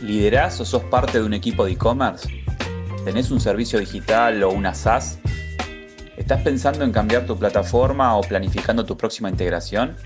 ¿Liderás 0.00 0.60
o 0.60 0.64
sos 0.64 0.84
parte 0.84 1.18
de 1.18 1.24
un 1.24 1.34
equipo 1.34 1.64
de 1.64 1.72
e-commerce? 1.72 2.28
¿Tenés 3.04 3.32
un 3.32 3.40
servicio 3.40 3.80
digital 3.80 4.40
o 4.44 4.50
una 4.50 4.72
SaaS? 4.72 5.18
¿Estás 6.16 6.42
pensando 6.42 6.84
en 6.84 6.92
cambiar 6.92 7.26
tu 7.26 7.36
plataforma 7.36 8.16
o 8.16 8.20
planificando 8.20 8.84
tu 8.84 8.96
próxima 8.96 9.28
integración? 9.28 9.96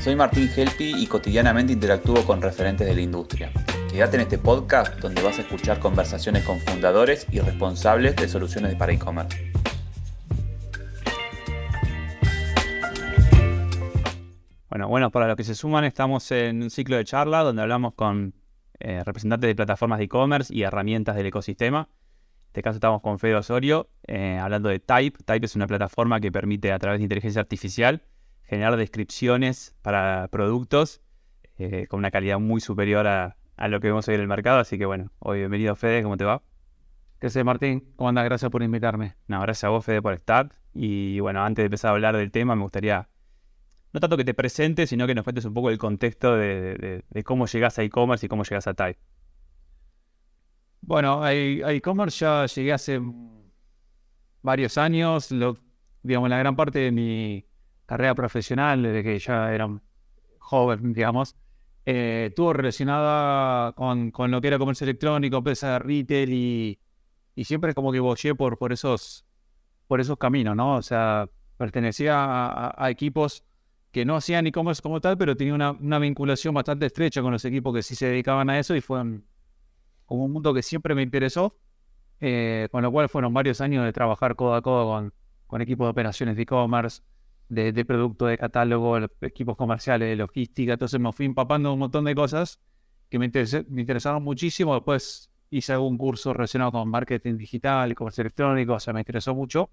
Soy 0.00 0.16
Martín 0.16 0.50
Helpi 0.54 0.94
y 0.96 1.06
cotidianamente 1.06 1.72
interactúo 1.72 2.24
con 2.24 2.42
referentes 2.42 2.84
de 2.84 2.96
la 2.96 3.00
industria. 3.00 3.52
Quédate 3.88 4.16
en 4.16 4.22
este 4.22 4.38
podcast 4.38 4.98
donde 4.98 5.22
vas 5.22 5.38
a 5.38 5.42
escuchar 5.42 5.78
conversaciones 5.78 6.44
con 6.44 6.58
fundadores 6.58 7.28
y 7.30 7.38
responsables 7.38 8.16
de 8.16 8.28
soluciones 8.28 8.74
para 8.74 8.92
e-commerce. 8.92 9.52
Bueno, 14.68 14.88
bueno, 14.88 15.10
para 15.12 15.28
los 15.28 15.36
que 15.36 15.44
se 15.44 15.54
suman, 15.54 15.84
estamos 15.84 16.28
en 16.32 16.64
un 16.64 16.70
ciclo 16.70 16.96
de 16.96 17.04
charla 17.04 17.44
donde 17.44 17.62
hablamos 17.62 17.94
con 17.94 18.34
eh, 18.80 19.02
representantes 19.04 19.48
de 19.48 19.54
plataformas 19.54 19.98
de 19.98 20.04
e-commerce 20.04 20.54
y 20.54 20.62
herramientas 20.62 21.16
del 21.16 21.26
ecosistema. 21.26 21.88
En 21.90 22.48
este 22.48 22.62
caso 22.62 22.76
estamos 22.76 23.02
con 23.02 23.18
Fede 23.18 23.34
Osorio, 23.34 23.90
eh, 24.06 24.38
hablando 24.38 24.68
de 24.68 24.80
Type. 24.80 25.22
Type 25.24 25.44
es 25.46 25.56
una 25.56 25.66
plataforma 25.66 26.20
que 26.20 26.32
permite 26.32 26.72
a 26.72 26.78
través 26.78 27.00
de 27.00 27.04
inteligencia 27.04 27.40
artificial 27.40 28.02
generar 28.42 28.76
descripciones 28.76 29.76
para 29.82 30.28
productos 30.28 31.02
eh, 31.58 31.86
con 31.88 31.98
una 31.98 32.10
calidad 32.10 32.38
muy 32.38 32.60
superior 32.60 33.06
a, 33.06 33.36
lo 33.68 33.80
que 33.80 33.88
vemos 33.88 34.06
hoy 34.08 34.14
en 34.14 34.20
el 34.20 34.28
mercado. 34.28 34.58
Así 34.58 34.78
que 34.78 34.86
bueno, 34.86 35.10
hoy 35.18 35.38
bienvenido 35.40 35.74
Fede, 35.74 36.02
¿cómo 36.02 36.16
te 36.16 36.24
va? 36.24 36.42
¿Qué 37.18 37.30
sé, 37.30 37.44
Martín? 37.44 37.92
¿Cómo 37.96 38.10
andas? 38.10 38.24
Gracias 38.24 38.50
por 38.50 38.62
invitarme. 38.62 39.16
No, 39.26 39.40
gracias 39.40 39.64
a 39.64 39.68
vos, 39.70 39.84
Fede, 39.84 40.02
por 40.02 40.12
estar. 40.12 40.54
Y 40.74 41.18
bueno, 41.20 41.42
antes 41.42 41.62
de 41.62 41.66
empezar 41.66 41.90
a 41.90 41.94
hablar 41.94 42.16
del 42.16 42.30
tema, 42.30 42.54
me 42.54 42.62
gustaría 42.62 43.08
no 43.96 44.00
tanto 44.00 44.18
que 44.18 44.26
te 44.26 44.34
presentes, 44.34 44.90
sino 44.90 45.06
que 45.06 45.14
nos 45.14 45.24
cuentes 45.24 45.46
un 45.46 45.54
poco 45.54 45.70
el 45.70 45.78
contexto 45.78 46.36
de, 46.36 47.02
cómo 47.24 47.46
llegas 47.46 47.78
a 47.78 47.82
e-commerce 47.82 48.26
y 48.26 48.28
cómo 48.28 48.42
llegas 48.42 48.66
a 48.66 48.74
Type. 48.74 49.00
Bueno, 50.82 51.22
a 51.22 51.32
e-commerce 51.32 52.18
ya 52.18 52.44
llegué 52.44 52.74
hace 52.74 53.00
varios 54.42 54.76
años, 54.76 55.30
lo, 55.30 55.56
digamos, 56.02 56.28
la 56.28 56.36
gran 56.36 56.54
parte 56.54 56.78
de 56.80 56.92
mi 56.92 57.46
carrera 57.86 58.14
profesional, 58.14 58.82
desde 58.82 59.02
que 59.02 59.18
ya 59.18 59.54
era 59.54 59.66
joven, 60.40 60.92
digamos, 60.92 61.34
eh, 61.86 62.26
estuvo 62.28 62.52
relacionada 62.52 63.72
con, 63.72 64.12
lo 64.30 64.40
que 64.42 64.48
era 64.48 64.58
comercio 64.58 64.84
electrónico, 64.84 65.38
empresa 65.38 65.72
de 65.72 65.78
retail 65.78 66.32
y, 66.34 66.78
siempre 67.44 67.72
como 67.72 67.92
que 67.92 68.00
bollé 68.00 68.34
por, 68.34 68.58
por, 68.58 68.74
esos, 68.74 69.24
por 69.86 70.02
esos 70.02 70.18
caminos, 70.18 70.54
¿no? 70.54 70.74
O 70.74 70.82
sea, 70.82 71.30
pertenecía 71.56 72.74
a 72.78 72.90
equipos 72.90 73.42
que 73.96 74.04
no 74.04 74.14
hacían 74.14 74.46
e-commerce 74.46 74.82
como 74.82 75.00
tal, 75.00 75.16
pero 75.16 75.34
tenía 75.34 75.54
una, 75.54 75.98
vinculación 75.98 76.52
bastante 76.52 76.84
estrecha 76.84 77.22
con 77.22 77.32
los 77.32 77.42
equipos 77.46 77.74
que 77.74 77.82
sí 77.82 77.94
se 77.94 78.04
dedicaban 78.04 78.50
a 78.50 78.58
eso 78.58 78.76
y 78.76 78.82
fue 78.82 78.98
como 80.04 80.26
un 80.26 80.32
mundo 80.32 80.52
que 80.52 80.62
siempre 80.62 80.94
me 80.94 81.00
interesó, 81.00 81.56
eh, 82.20 82.68
con 82.70 82.82
lo 82.82 82.92
cual 82.92 83.08
fueron 83.08 83.32
varios 83.32 83.62
años 83.62 83.86
de 83.86 83.94
trabajar 83.94 84.36
codo 84.36 84.54
a 84.54 84.60
codo 84.60 84.84
con, 84.84 85.14
con 85.46 85.62
equipos 85.62 85.86
de 85.86 85.92
operaciones 85.92 86.36
de 86.36 86.42
e-commerce, 86.42 87.04
de, 87.48 87.72
de, 87.72 87.84
producto, 87.86 88.26
de 88.26 88.36
catálogo, 88.36 88.98
equipos 89.22 89.56
comerciales, 89.56 90.10
de 90.10 90.16
logística, 90.16 90.74
entonces 90.74 91.00
me 91.00 91.10
fui 91.14 91.24
empapando 91.24 91.72
un 91.72 91.78
montón 91.78 92.04
de 92.04 92.14
cosas 92.14 92.60
que 93.08 93.18
me, 93.18 93.30
me 93.70 93.80
interesaron 93.80 94.22
muchísimo, 94.22 94.74
después 94.74 95.30
hice 95.48 95.72
algún 95.72 95.96
curso 95.96 96.34
relacionado 96.34 96.72
con 96.72 96.90
marketing 96.90 97.38
digital 97.38 97.94
comercio 97.94 98.20
electrónico, 98.20 98.74
o 98.74 98.80
sea, 98.80 98.92
me 98.92 99.00
interesó 99.00 99.34
mucho. 99.34 99.70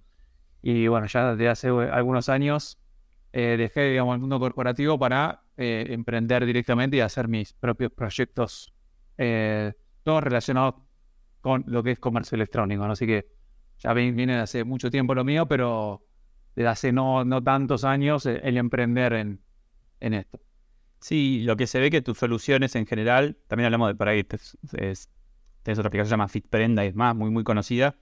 Y 0.61 0.87
bueno, 0.87 1.07
ya 1.07 1.31
desde 1.35 1.49
hace 1.49 1.67
algunos 1.67 2.29
años 2.29 2.79
eh, 3.35 3.55
dejé, 3.57 3.89
digamos, 3.89 4.13
el 4.13 4.21
mundo 4.21 4.39
corporativo 4.39 4.99
para 4.99 5.41
eh, 5.57 5.87
emprender 5.89 6.45
directamente 6.45 6.97
y 6.97 6.99
hacer 6.99 7.27
mis 7.27 7.51
propios 7.51 7.91
proyectos, 7.91 8.71
eh, 9.17 9.73
todos 10.03 10.23
relacionados 10.23 10.75
con 11.41 11.63
lo 11.65 11.81
que 11.81 11.91
es 11.91 11.99
comercio 11.99 12.35
electrónico. 12.35 12.83
Así 12.83 13.07
que 13.07 13.25
ya 13.79 13.91
viene 13.93 14.35
de 14.35 14.41
hace 14.41 14.63
mucho 14.63 14.91
tiempo 14.91 15.15
lo 15.15 15.23
mío, 15.23 15.47
pero 15.47 16.05
desde 16.55 16.67
hace 16.67 16.91
no, 16.91 17.25
no 17.25 17.43
tantos 17.43 17.83
años 17.83 18.27
el 18.27 18.55
emprender 18.55 19.13
en, 19.13 19.41
en 19.99 20.13
esto. 20.13 20.39
Sí, 20.99 21.41
lo 21.43 21.57
que 21.57 21.65
se 21.65 21.79
ve 21.79 21.89
que 21.89 22.03
tus 22.03 22.19
soluciones 22.19 22.75
en 22.75 22.85
general, 22.85 23.35
también 23.47 23.65
hablamos 23.65 23.89
de 23.89 23.95
por 23.95 24.09
ahí, 24.09 24.25
es, 24.73 25.09
otra 25.67 25.87
aplicación 25.87 26.03
que 26.03 26.05
se 26.05 26.11
llama 26.11 26.27
FitPrenda 26.27 26.85
y 26.85 26.89
es 26.89 26.95
más, 26.95 27.15
muy, 27.15 27.31
muy 27.31 27.43
conocida, 27.43 27.95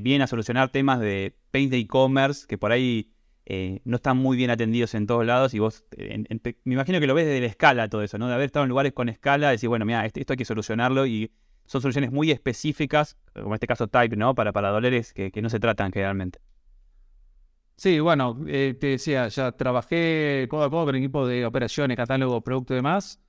viene 0.00 0.24
a 0.24 0.26
solucionar 0.26 0.70
temas 0.70 1.00
de 1.00 1.36
paint 1.50 1.70
de 1.70 1.76
e-commerce 1.76 2.46
que 2.48 2.56
por 2.56 2.72
ahí 2.72 3.13
eh, 3.46 3.80
no 3.84 3.96
están 3.96 4.16
muy 4.16 4.36
bien 4.36 4.50
atendidos 4.50 4.94
en 4.94 5.06
todos 5.06 5.26
lados 5.26 5.52
y 5.52 5.58
vos, 5.58 5.84
me 5.98 6.74
imagino 6.74 6.98
que 6.98 7.06
lo 7.06 7.14
ves 7.14 7.26
desde 7.26 7.40
la 7.40 7.46
escala 7.46 7.88
todo 7.88 8.02
eso, 8.02 8.16
¿no? 8.16 8.28
De 8.28 8.34
haber 8.34 8.46
estado 8.46 8.64
en 8.64 8.70
lugares 8.70 8.92
con 8.92 9.10
escala, 9.10 9.50
decir, 9.50 9.68
bueno, 9.68 9.84
mira, 9.84 10.06
esto, 10.06 10.20
hay 10.32 10.36
que 10.36 10.44
solucionarlo 10.46 11.04
y 11.06 11.30
son 11.66 11.82
soluciones 11.82 12.10
muy 12.10 12.30
específicas, 12.30 13.18
como 13.34 13.48
en 13.48 13.54
este 13.54 13.66
caso 13.66 13.86
Type, 13.86 14.16
¿no? 14.16 14.34
Para, 14.34 14.52
para 14.52 14.70
dolores 14.70 15.12
que, 15.12 15.30
no 15.42 15.50
se 15.50 15.60
tratan 15.60 15.92
generalmente. 15.92 16.38
Sí, 17.76 18.00
bueno, 18.00 18.38
eh, 18.46 18.76
te 18.80 18.88
decía, 18.88 19.28
ya 19.28 19.52
trabajé 19.52 20.46
codo 20.48 20.64
a 20.64 20.70
codo 20.70 20.86
con 20.86 20.94
equipo 20.94 21.26
de 21.26 21.44
operaciones, 21.44 21.96
catálogo, 21.96 22.40
producto 22.40 22.72
y 22.72 22.76
demás. 22.76 23.20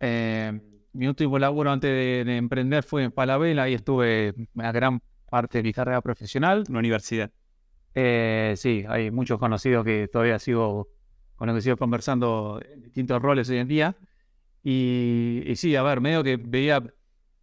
Eh, 0.00 0.58
mi 0.92 1.06
último 1.06 1.38
laburo 1.38 1.70
antes 1.70 1.90
de, 1.90 2.36
emprender 2.36 2.82
fue 2.82 3.04
en 3.04 3.12
Palabela 3.12 3.68
y 3.68 3.74
estuve 3.74 4.34
una 4.54 4.72
gran 4.72 5.00
parte 5.28 5.58
de 5.58 5.62
mi 5.62 5.72
carrera 5.72 6.00
profesional. 6.00 6.64
En 6.66 6.72
la 6.72 6.78
universidad. 6.80 7.30
Eh, 7.94 8.54
sí, 8.56 8.84
hay 8.88 9.10
muchos 9.10 9.38
conocidos 9.38 9.84
que 9.84 10.08
todavía 10.08 10.38
sigo 10.38 10.88
con 11.36 11.48
los 11.48 11.56
que 11.56 11.62
sigo 11.62 11.76
conversando 11.76 12.60
en 12.70 12.82
distintos 12.82 13.20
roles 13.22 13.48
hoy 13.48 13.58
en 13.58 13.68
día. 13.68 13.96
Y, 14.62 15.52
sí, 15.56 15.74
a 15.74 15.82
ver, 15.82 16.00
medio 16.00 16.22
que 16.22 16.36
veía 16.36 16.82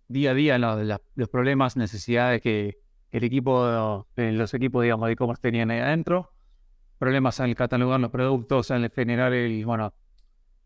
día 0.08 0.32
a 0.32 0.34
día 0.34 0.58
los 0.60 1.30
problemas, 1.30 1.76
necesidades 1.76 2.42
que 2.42 2.78
el 3.10 3.24
equipo, 3.24 4.06
los 4.16 4.54
equipos, 4.54 4.84
digamos, 4.84 5.08
de 5.08 5.14
e-commerce 5.14 5.42
tenían 5.42 5.72
ahí 5.72 5.80
adentro. 5.80 6.32
Problemas 7.00 7.40
en 7.40 7.48
el 7.48 7.56
catalogar 7.56 8.00
los 8.00 8.12
productos, 8.12 8.70
en 8.72 8.84
el 8.84 8.92
generar 8.92 9.34
el, 9.34 9.66
bueno, 9.66 9.94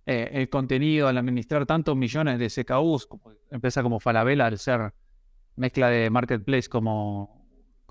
eh, 0.05 0.29
el 0.33 0.49
contenido, 0.49 1.07
al 1.07 1.17
administrar 1.17 1.65
tantos 1.65 1.95
millones 1.95 2.39
de 2.39 2.49
SKUs, 2.49 3.07
como, 3.07 3.31
empresa 3.49 3.83
como 3.83 3.99
Falabella, 3.99 4.47
al 4.47 4.57
ser 4.57 4.93
mezcla 5.55 5.89
de 5.89 6.09
marketplace 6.09 6.67
como, 6.67 7.47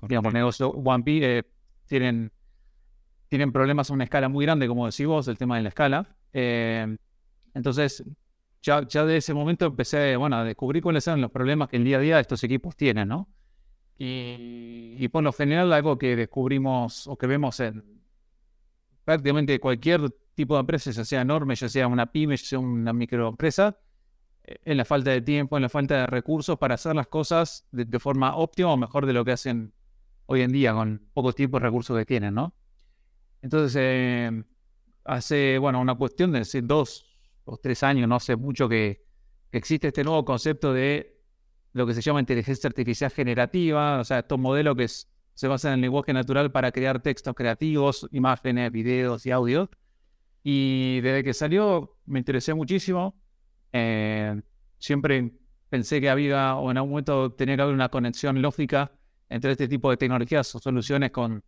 digamos, 0.07 0.33
negocio 0.33 0.69
One 0.69 1.03
Piece, 1.03 1.37
eh, 1.39 1.43
tienen, 1.85 2.31
tienen 3.27 3.51
problemas 3.51 3.89
a 3.89 3.93
una 3.93 4.03
escala 4.03 4.29
muy 4.29 4.45
grande, 4.45 4.67
como 4.67 4.85
decís 4.85 5.05
vos, 5.05 5.27
el 5.27 5.37
tema 5.37 5.57
de 5.57 5.63
la 5.63 5.69
escala. 5.69 6.15
Eh, 6.33 6.97
entonces, 7.53 8.03
ya, 8.61 8.87
ya 8.87 9.05
de 9.05 9.17
ese 9.17 9.33
momento 9.33 9.65
empecé 9.65 10.15
bueno, 10.15 10.37
a 10.37 10.43
descubrir 10.43 10.83
cuáles 10.83 11.07
eran 11.07 11.21
los 11.21 11.31
problemas 11.31 11.69
que 11.69 11.77
el 11.77 11.83
día 11.83 11.97
a 11.97 12.01
día 12.01 12.19
estos 12.19 12.43
equipos 12.43 12.75
tienen, 12.75 13.07
¿no? 13.07 13.27
Y, 14.03 15.07
por 15.09 15.23
lo 15.23 15.31
general, 15.31 15.71
algo 15.73 15.99
que 15.99 16.15
descubrimos 16.15 17.05
o 17.05 17.15
que 17.17 17.27
vemos 17.27 17.59
en 17.59 18.01
prácticamente 19.05 19.59
cualquier 19.59 20.09
tipo 20.33 20.55
de 20.55 20.61
empresa, 20.61 20.89
ya 20.89 21.05
sea 21.05 21.21
enorme, 21.21 21.53
ya 21.53 21.69
sea 21.69 21.87
una 21.87 22.11
pyme, 22.11 22.35
ya 22.35 22.45
sea 22.45 22.59
una 22.59 22.93
microempresa, 22.93 23.77
eh, 24.43 24.57
en 24.65 24.77
la 24.77 24.85
falta 24.85 25.11
de 25.11 25.21
tiempo, 25.21 25.55
en 25.55 25.61
la 25.61 25.69
falta 25.69 25.99
de 25.99 26.07
recursos 26.07 26.57
para 26.57 26.75
hacer 26.75 26.95
las 26.95 27.07
cosas 27.07 27.67
de 27.71 27.99
forma 27.99 28.35
óptima 28.37 28.73
o 28.73 28.77
mejor 28.77 29.05
de 29.05 29.13
lo 29.13 29.23
que 29.23 29.33
hacen 29.33 29.71
hoy 30.31 30.41
en 30.43 30.51
día 30.53 30.73
con 30.73 31.09
pocos 31.13 31.35
tiempos 31.35 31.59
y 31.59 31.63
recursos 31.63 31.97
que 31.97 32.05
tienen, 32.05 32.33
¿no? 32.33 32.55
Entonces, 33.41 33.75
eh, 33.77 34.43
hace, 35.03 35.57
bueno, 35.57 35.81
una 35.81 35.95
cuestión 35.95 36.31
de 36.31 36.39
hace 36.39 36.61
dos 36.61 37.17
o 37.43 37.57
tres 37.57 37.83
años, 37.83 38.07
no 38.07 38.15
hace 38.15 38.37
mucho 38.37 38.69
que, 38.69 39.03
existe 39.51 39.89
este 39.89 40.05
nuevo 40.05 40.23
concepto 40.23 40.71
de 40.71 41.19
lo 41.73 41.85
que 41.85 41.93
se 41.93 42.01
llama 42.01 42.21
inteligencia 42.21 42.69
artificial 42.69 43.11
generativa, 43.11 43.99
o 43.99 44.05
sea, 44.05 44.19
estos 44.19 44.39
modelos 44.39 44.77
que 44.77 44.87
se 44.87 45.47
basan 45.49 45.73
en 45.73 45.79
el 45.79 45.81
lenguaje 45.81 46.13
natural 46.13 46.53
para 46.53 46.71
crear 46.71 47.01
textos 47.01 47.33
creativos, 47.35 48.07
imágenes, 48.13 48.71
videos 48.71 49.25
y 49.25 49.31
audios. 49.31 49.67
Y 50.43 51.01
desde 51.01 51.25
que 51.25 51.33
salió 51.33 51.97
me 52.05 52.19
interesé 52.19 52.53
muchísimo. 52.53 53.21
Eh, 53.73 54.41
siempre 54.77 55.33
pensé 55.69 55.99
que 55.99 56.09
había, 56.09 56.55
o 56.55 56.71
en 56.71 56.77
algún 56.77 56.91
momento 56.91 57.35
haber 57.37 57.73
una 57.73 57.89
conexión 57.89 58.41
lógica 58.41 58.93
entre 59.31 59.51
este 59.53 59.67
tipo 59.67 59.89
de 59.89 59.97
tecnologías 59.97 60.53
o 60.55 60.59
soluciones 60.59 61.11
con, 61.11 61.43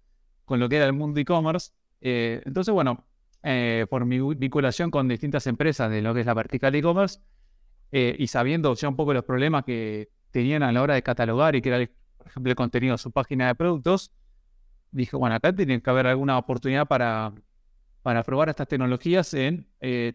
con 0.45 0.59
lo 0.59 0.69
que 0.69 0.77
era 0.77 0.85
el 0.85 0.94
mundo 0.94 1.19
e-commerce. 1.19 1.71
Eh, 2.01 2.41
entonces, 2.45 2.74
bueno, 2.74 3.06
eh, 3.44 3.85
por 3.89 4.06
mi 4.06 4.19
vinculación 4.35 4.89
con 4.89 5.07
distintas 5.07 5.45
empresas 5.47 5.91
de 5.91 6.01
lo 6.01 6.13
que 6.13 6.21
es 6.21 6.25
la 6.25 6.33
vertical 6.33 6.74
e-commerce 6.74 7.19
eh, 7.91 8.15
y 8.18 8.27
sabiendo 8.27 8.74
ya 8.74 8.88
un 8.88 8.95
poco 8.95 9.13
los 9.13 9.24
problemas 9.24 9.65
que 9.65 10.09
tenían 10.31 10.63
a 10.63 10.71
la 10.71 10.81
hora 10.81 10.95
de 10.95 11.03
catalogar 11.03 11.56
y 11.56 11.62
crear, 11.62 11.89
por 12.18 12.27
ejemplo, 12.27 12.51
el 12.51 12.56
contenido 12.56 12.94
de 12.94 12.97
su 12.97 13.12
página 13.12 13.47
de 13.47 13.56
productos, 13.56 14.12
dije, 14.91 15.15
bueno, 15.18 15.35
acá 15.35 15.53
tiene 15.53 15.81
que 15.81 15.89
haber 15.89 16.07
alguna 16.07 16.38
oportunidad 16.38 16.88
para, 16.88 17.33
para 18.01 18.24
probar 18.24 18.50
estas 18.50 18.68
tecnologías 18.68 19.33
en 19.33 19.68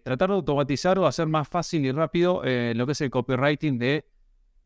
tratar 0.02 0.30
de 0.30 0.36
automatizar 0.36 0.98
o 0.98 1.06
hacer 1.06 1.26
más 1.26 1.48
fácil 1.48 1.84
y 1.84 1.92
rápido 1.92 2.42
lo 2.44 2.86
que 2.86 2.92
es 2.92 3.00
el 3.00 3.10
copywriting 3.10 3.78
de 3.78 4.06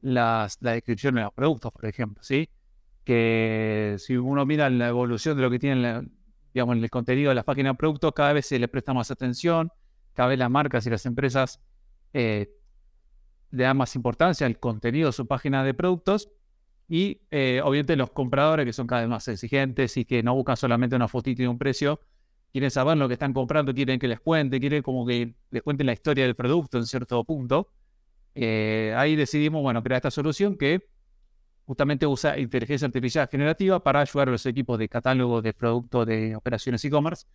las, 0.00 0.58
la 0.60 0.72
descripción 0.72 1.14
de 1.16 1.22
los 1.22 1.32
productos, 1.32 1.72
por 1.72 1.86
ejemplo, 1.86 2.22
¿sí? 2.22 2.48
Que 3.04 3.96
si 3.98 4.16
uno 4.16 4.46
mira 4.46 4.70
la 4.70 4.88
evolución 4.88 5.36
de 5.36 5.42
lo 5.42 5.50
que 5.50 5.58
tiene 5.58 6.02
digamos, 6.54 6.76
el 6.76 6.90
contenido 6.90 7.30
de 7.30 7.34
las 7.34 7.44
páginas 7.44 7.72
de 7.72 7.78
productos, 7.78 8.12
cada 8.12 8.32
vez 8.32 8.46
se 8.46 8.58
le 8.58 8.68
presta 8.68 8.92
más 8.92 9.10
atención, 9.10 9.70
cada 10.12 10.28
vez 10.28 10.38
las 10.38 10.50
marcas 10.50 10.86
y 10.86 10.90
las 10.90 11.06
empresas 11.06 11.60
eh, 12.12 12.50
le 13.50 13.64
da 13.64 13.74
más 13.74 13.94
importancia 13.96 14.46
al 14.46 14.58
contenido 14.58 15.08
de 15.08 15.12
su 15.12 15.26
página 15.26 15.64
de 15.64 15.74
productos 15.74 16.30
y 16.88 17.22
eh, 17.30 17.60
obviamente 17.64 17.96
los 17.96 18.10
compradores 18.10 18.66
que 18.66 18.72
son 18.72 18.86
cada 18.86 19.02
vez 19.02 19.10
más 19.10 19.26
exigentes 19.28 19.96
y 19.96 20.04
que 20.04 20.22
no 20.22 20.34
buscan 20.34 20.56
solamente 20.56 20.94
una 20.96 21.08
fotito 21.08 21.42
y 21.42 21.46
un 21.46 21.58
precio, 21.58 22.00
quieren 22.52 22.70
saber 22.70 22.98
lo 22.98 23.08
que 23.08 23.14
están 23.14 23.32
comprando, 23.32 23.72
quieren 23.72 23.98
que 23.98 24.08
les 24.08 24.20
cuente, 24.20 24.60
quieren 24.60 24.82
como 24.82 25.06
que 25.06 25.34
les 25.50 25.62
cuenten 25.62 25.86
la 25.86 25.94
historia 25.94 26.24
del 26.24 26.34
producto 26.34 26.76
en 26.76 26.86
cierto 26.86 27.24
punto. 27.24 27.68
Eh, 28.34 28.94
ahí 28.96 29.16
decidimos, 29.16 29.62
bueno, 29.62 29.82
crear 29.82 29.98
esta 29.98 30.10
solución 30.10 30.56
que 30.56 30.86
justamente 31.64 32.06
usa 32.06 32.38
inteligencia 32.38 32.86
artificial 32.86 33.28
generativa 33.28 33.82
para 33.82 34.00
ayudar 34.00 34.28
a 34.28 34.32
los 34.32 34.46
equipos 34.46 34.78
de 34.78 34.88
catálogo 34.88 35.42
de 35.42 35.52
productos 35.52 36.06
de 36.06 36.36
operaciones 36.36 36.84
e-commerce 36.84 37.26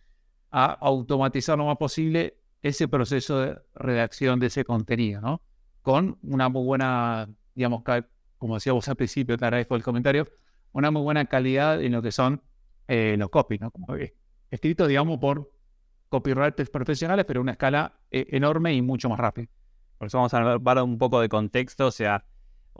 a 0.50 0.72
automatizar 0.72 1.58
lo 1.58 1.66
más 1.66 1.76
posible 1.76 2.38
ese 2.62 2.88
proceso 2.88 3.40
de 3.40 3.58
redacción 3.74 4.40
de 4.40 4.46
ese 4.46 4.64
contenido, 4.64 5.20
¿no? 5.20 5.42
Con 5.82 6.18
una 6.22 6.48
muy 6.48 6.64
buena, 6.64 7.28
digamos, 7.54 7.82
como 8.36 8.54
decíamos 8.54 8.88
al 8.88 8.96
principio, 8.96 9.36
te 9.36 9.44
agradezco 9.44 9.76
el 9.76 9.82
comentario, 9.82 10.26
una 10.72 10.90
muy 10.90 11.02
buena 11.02 11.24
calidad 11.26 11.82
en 11.82 11.92
lo 11.92 12.02
que 12.02 12.12
son 12.12 12.42
eh, 12.88 13.16
los 13.18 13.30
copies, 13.30 13.60
¿no? 13.60 13.70
Como 13.70 13.86
escrito, 14.50 14.86
digamos, 14.86 15.18
por 15.18 15.50
copywriters 16.08 16.70
profesionales, 16.70 17.24
pero 17.26 17.40
a 17.40 17.42
una 17.42 17.52
escala 17.52 18.00
eh, 18.10 18.26
enorme 18.30 18.74
y 18.74 18.82
mucho 18.82 19.08
más 19.08 19.18
rápida. 19.18 19.48
Por 19.98 20.06
eso 20.06 20.18
vamos 20.18 20.34
a 20.34 20.58
dar 20.58 20.82
un 20.82 20.98
poco 20.98 21.20
de 21.20 21.28
contexto, 21.28 21.86
o 21.86 21.90
sea, 21.90 22.24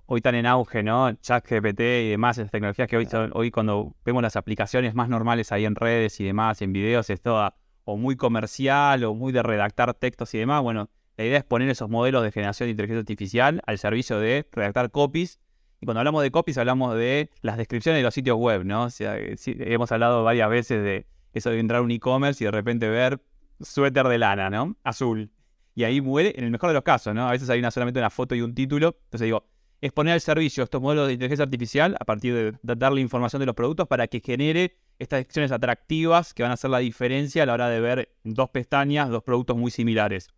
hoy 0.06 0.18
están 0.18 0.34
en 0.34 0.46
auge, 0.46 0.82
¿no? 0.82 1.12
Chat 1.14 1.46
GPT 1.48 1.80
y 1.80 2.10
demás, 2.10 2.38
esas 2.38 2.50
tecnologías 2.50 2.88
que 2.88 2.96
hoy, 2.96 3.08
hoy 3.32 3.50
cuando 3.50 3.94
vemos 4.04 4.22
las 4.22 4.36
aplicaciones 4.36 4.94
más 4.94 5.08
normales 5.08 5.52
ahí 5.52 5.64
en 5.64 5.74
redes 5.74 6.18
y 6.20 6.24
demás, 6.24 6.62
en 6.62 6.72
videos, 6.72 7.10
es 7.10 7.20
toda 7.20 7.56
o 7.84 7.96
muy 7.96 8.16
comercial 8.16 9.02
o 9.04 9.14
muy 9.14 9.32
de 9.32 9.42
redactar 9.42 9.94
textos 9.94 10.34
y 10.34 10.38
demás. 10.38 10.62
Bueno, 10.62 10.90
la 11.16 11.24
idea 11.24 11.38
es 11.38 11.44
poner 11.44 11.70
esos 11.70 11.88
modelos 11.88 12.22
de 12.22 12.30
generación 12.30 12.66
de 12.66 12.72
inteligencia 12.72 13.00
artificial 13.00 13.62
al 13.66 13.78
servicio 13.78 14.20
de 14.20 14.46
redactar 14.52 14.90
copies. 14.90 15.40
Y 15.80 15.86
cuando 15.86 16.00
hablamos 16.00 16.22
de 16.22 16.30
copies 16.30 16.58
hablamos 16.58 16.96
de 16.96 17.30
las 17.40 17.56
descripciones 17.56 18.00
de 18.00 18.02
los 18.02 18.12
sitios 18.12 18.36
web, 18.36 18.64
¿no? 18.64 18.84
O 18.84 18.90
sea, 18.90 19.16
hemos 19.18 19.90
hablado 19.90 20.22
varias 20.22 20.50
veces 20.50 20.82
de 20.82 21.06
eso 21.32 21.50
de 21.50 21.60
entrar 21.60 21.80
a 21.80 21.82
un 21.82 21.90
e-commerce 21.90 22.42
y 22.42 22.46
de 22.46 22.50
repente 22.50 22.88
ver 22.88 23.22
suéter 23.60 24.06
de 24.06 24.18
lana, 24.18 24.50
¿no? 24.50 24.76
Azul. 24.84 25.30
Y 25.74 25.84
ahí 25.84 26.00
muere, 26.00 26.34
en 26.36 26.44
el 26.44 26.50
mejor 26.50 26.70
de 26.70 26.74
los 26.74 26.82
casos, 26.82 27.14
¿no? 27.14 27.26
A 27.26 27.30
veces 27.30 27.48
hay 27.48 27.58
una, 27.58 27.70
solamente 27.70 28.00
una 28.00 28.10
foto 28.10 28.34
y 28.34 28.42
un 28.42 28.54
título. 28.54 28.98
Entonces 29.04 29.26
digo, 29.26 29.46
es 29.80 29.92
poner 29.92 30.14
al 30.14 30.20
servicio 30.20 30.64
estos 30.64 30.82
modelos 30.82 31.06
de 31.06 31.12
inteligencia 31.14 31.44
artificial 31.44 31.96
a 32.00 32.04
partir 32.04 32.58
de 32.60 32.74
darle 32.76 33.00
información 33.00 33.40
de 33.40 33.46
los 33.46 33.54
productos 33.54 33.86
para 33.86 34.08
que 34.08 34.20
genere 34.20 34.76
estas 34.98 35.20
descripciones 35.20 35.52
atractivas 35.52 36.34
que 36.34 36.42
van 36.42 36.50
a 36.50 36.54
hacer 36.54 36.70
la 36.70 36.78
diferencia 36.78 37.44
a 37.44 37.46
la 37.46 37.54
hora 37.54 37.68
de 37.68 37.80
ver 37.80 38.16
dos 38.24 38.50
pestañas, 38.50 39.08
dos 39.08 39.22
productos 39.22 39.56
muy 39.56 39.70
similares. 39.70 40.28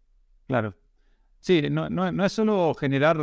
Claro. 0.47 0.75
Sí, 1.39 1.71
no, 1.71 1.89
no, 1.89 2.25
es 2.25 2.33
solo 2.33 2.75
generar, 2.75 3.17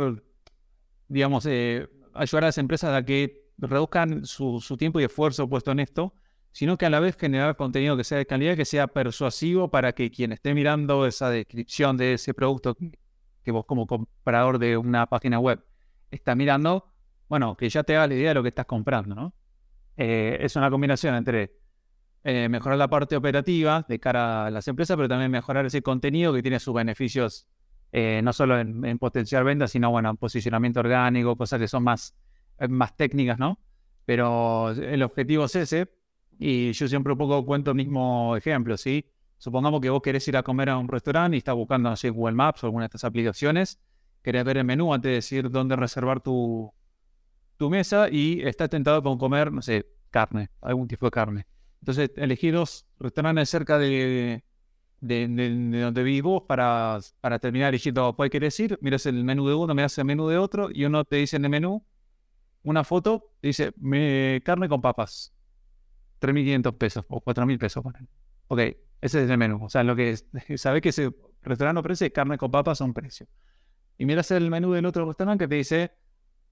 digamos, 1.06 1.46
eh, 1.46 1.88
ayudar 2.14 2.44
a 2.44 2.46
las 2.48 2.58
empresas 2.58 2.92
a 2.92 3.04
que 3.04 3.52
reduzcan 3.58 4.26
su, 4.26 4.60
su, 4.60 4.76
tiempo 4.76 4.98
y 4.98 5.04
esfuerzo 5.04 5.48
puesto 5.48 5.70
en 5.70 5.78
esto, 5.78 6.14
sino 6.50 6.76
que 6.76 6.86
a 6.86 6.90
la 6.90 6.98
vez 6.98 7.16
generar 7.16 7.54
contenido 7.54 7.96
que 7.96 8.02
sea 8.02 8.18
de 8.18 8.26
calidad, 8.26 8.56
que 8.56 8.64
sea 8.64 8.88
persuasivo 8.88 9.70
para 9.70 9.92
que 9.92 10.10
quien 10.10 10.32
esté 10.32 10.52
mirando 10.52 11.06
esa 11.06 11.30
descripción 11.30 11.96
de 11.96 12.14
ese 12.14 12.34
producto 12.34 12.76
que 13.44 13.52
vos 13.52 13.64
como 13.66 13.86
comprador 13.86 14.58
de 14.58 14.76
una 14.76 15.06
página 15.06 15.38
web 15.38 15.62
está 16.10 16.34
mirando, 16.34 16.92
bueno, 17.28 17.56
que 17.56 17.68
ya 17.68 17.82
te 17.82 17.96
haga 17.96 18.06
la 18.06 18.14
idea 18.14 18.30
de 18.30 18.34
lo 18.34 18.42
que 18.42 18.48
estás 18.48 18.66
comprando, 18.66 19.14
¿no? 19.14 19.34
Eh, 19.96 20.38
es 20.40 20.54
una 20.56 20.70
combinación 20.70 21.14
entre 21.14 21.52
eh, 22.24 22.48
mejorar 22.48 22.78
la 22.78 22.88
parte 22.88 23.16
operativa 23.16 23.84
de 23.88 23.98
cara 23.98 24.46
a 24.46 24.50
las 24.50 24.68
empresas, 24.68 24.96
pero 24.96 25.08
también 25.08 25.30
mejorar 25.30 25.66
ese 25.66 25.82
contenido 25.82 26.32
que 26.32 26.42
tiene 26.42 26.60
sus 26.60 26.74
beneficios, 26.74 27.48
eh, 27.92 28.20
no 28.22 28.32
solo 28.32 28.58
en, 28.58 28.98
potenciar 28.98 29.44
ventas, 29.44 29.72
sino 29.72 29.90
bueno, 29.90 30.10
en 30.10 30.16
posicionamiento 30.16 30.80
orgánico, 30.80 31.36
cosas 31.36 31.60
que 31.60 31.68
son 31.68 31.84
más, 31.84 32.14
más 32.68 32.96
técnicas, 32.96 33.38
¿no? 33.38 33.58
Pero 34.04 34.70
el 34.70 35.02
objetivo 35.02 35.44
es 35.44 35.56
ese, 35.56 35.88
y 36.38 36.72
yo 36.72 36.88
siempre 36.88 37.12
un 37.12 37.18
poco 37.18 37.44
cuento 37.44 37.72
el 37.72 37.76
mismo 37.76 38.36
ejemplo, 38.36 38.76
¿sí? 38.76 39.04
Supongamos 39.36 39.80
que 39.80 39.90
vos 39.90 40.02
querés 40.02 40.26
ir 40.28 40.36
a 40.36 40.42
comer 40.42 40.70
a 40.70 40.78
un 40.78 40.88
restaurante 40.88 41.36
y 41.36 41.38
estás 41.38 41.54
buscando, 41.54 41.90
no 41.90 41.96
Google 42.12 42.34
Maps 42.34 42.62
o 42.64 42.66
alguna 42.66 42.84
de 42.84 42.86
estas 42.86 43.04
aplicaciones, 43.04 43.78
querés 44.28 44.44
ver 44.44 44.58
el 44.58 44.64
menú 44.64 44.92
antes 44.92 45.08
de 45.08 45.14
decir 45.14 45.50
dónde 45.50 45.74
reservar 45.74 46.20
tu, 46.20 46.70
tu 47.56 47.70
mesa 47.70 48.10
y 48.10 48.42
estás 48.42 48.68
tentado 48.68 49.02
con 49.02 49.16
comer, 49.16 49.50
no 49.50 49.62
sé, 49.62 49.86
carne, 50.10 50.50
algún 50.60 50.86
tipo 50.86 51.06
de 51.06 51.10
carne. 51.10 51.46
Entonces 51.80 52.10
elegí 52.14 52.50
dos 52.50 52.86
restaurantes 52.98 53.48
cerca 53.48 53.78
de, 53.78 54.44
de, 55.00 55.28
donde 55.80 56.02
vivís 56.02 56.42
para, 56.46 56.98
para 57.22 57.38
terminar 57.38 57.70
eligiendo 57.70 58.14
cuál 58.16 58.28
querés 58.28 58.60
ir. 58.60 58.78
Miras 58.82 59.06
el 59.06 59.24
menú 59.24 59.48
de 59.48 59.54
uno, 59.54 59.74
miras 59.74 59.96
el 59.96 60.04
menú 60.04 60.28
de 60.28 60.36
otro 60.36 60.68
y 60.70 60.84
uno 60.84 61.06
te 61.06 61.16
dice 61.16 61.36
en 61.36 61.46
el 61.46 61.50
menú 61.50 61.82
una 62.64 62.84
foto, 62.84 63.32
dice 63.40 63.72
carne 64.44 64.68
con 64.68 64.82
papas, 64.82 65.32
3.500 66.20 66.76
pesos 66.76 67.04
o 67.08 67.22
4.000 67.22 67.58
pesos. 67.58 67.82
Ok, 68.48 68.58
ese 69.00 69.24
es 69.24 69.30
el 69.30 69.38
menú. 69.38 69.64
O 69.64 69.70
sea, 69.70 69.84
lo 69.84 69.96
que 69.96 70.18
sabes 70.58 70.82
que 70.82 70.90
ese 70.90 71.14
restaurante 71.40 71.80
ofrece 71.80 72.12
carne 72.12 72.36
con 72.36 72.50
papas 72.50 72.82
a 72.82 72.84
un 72.84 72.92
precio 72.92 73.26
y 73.98 74.06
miras 74.06 74.30
el 74.30 74.48
menú 74.48 74.72
del 74.72 74.86
otro 74.86 75.04
restaurante 75.04 75.44
que 75.44 75.48
te 75.48 75.54
dice, 75.56 75.92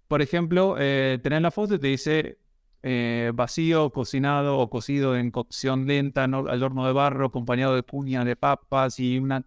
por 0.09 0.21
ejemplo, 0.21 0.77
eh, 0.79 1.19
tenés 1.23 1.41
la 1.41 1.51
foto 1.51 1.77
y 1.77 1.79
te 1.79 1.87
dice 1.87 2.39
eh, 2.83 3.33
vacío, 3.35 3.91
cocinado 3.91 4.59
o 4.59 4.69
cocido 4.69 5.17
en 5.17 5.31
cocción 5.31 5.87
lenta 5.87 6.25
al 6.25 6.63
horno 6.63 6.87
de 6.87 6.93
barro, 6.93 7.27
acompañado 7.27 7.75
de 7.75 7.83
puña 7.83 8.25
de 8.25 8.37
papas 8.37 8.99
y 9.01 9.19
una, 9.19 9.45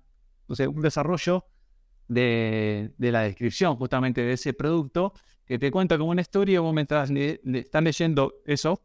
un 0.47 0.81
desarrollo 0.81 1.45
de, 2.07 2.91
la 2.97 3.21
descripción 3.21 3.75
justamente 3.75 4.21
de 4.21 4.33
ese 4.33 4.53
producto 4.53 5.13
que 5.45 5.59
te 5.59 5.71
cuenta 5.71 5.97
como 5.97 6.11
una 6.11 6.21
historia, 6.21 6.61
vos 6.61 6.73
mientras 6.73 7.09
le, 7.09 7.41
están 7.53 7.83
leyendo 7.83 8.33
eso, 8.45 8.81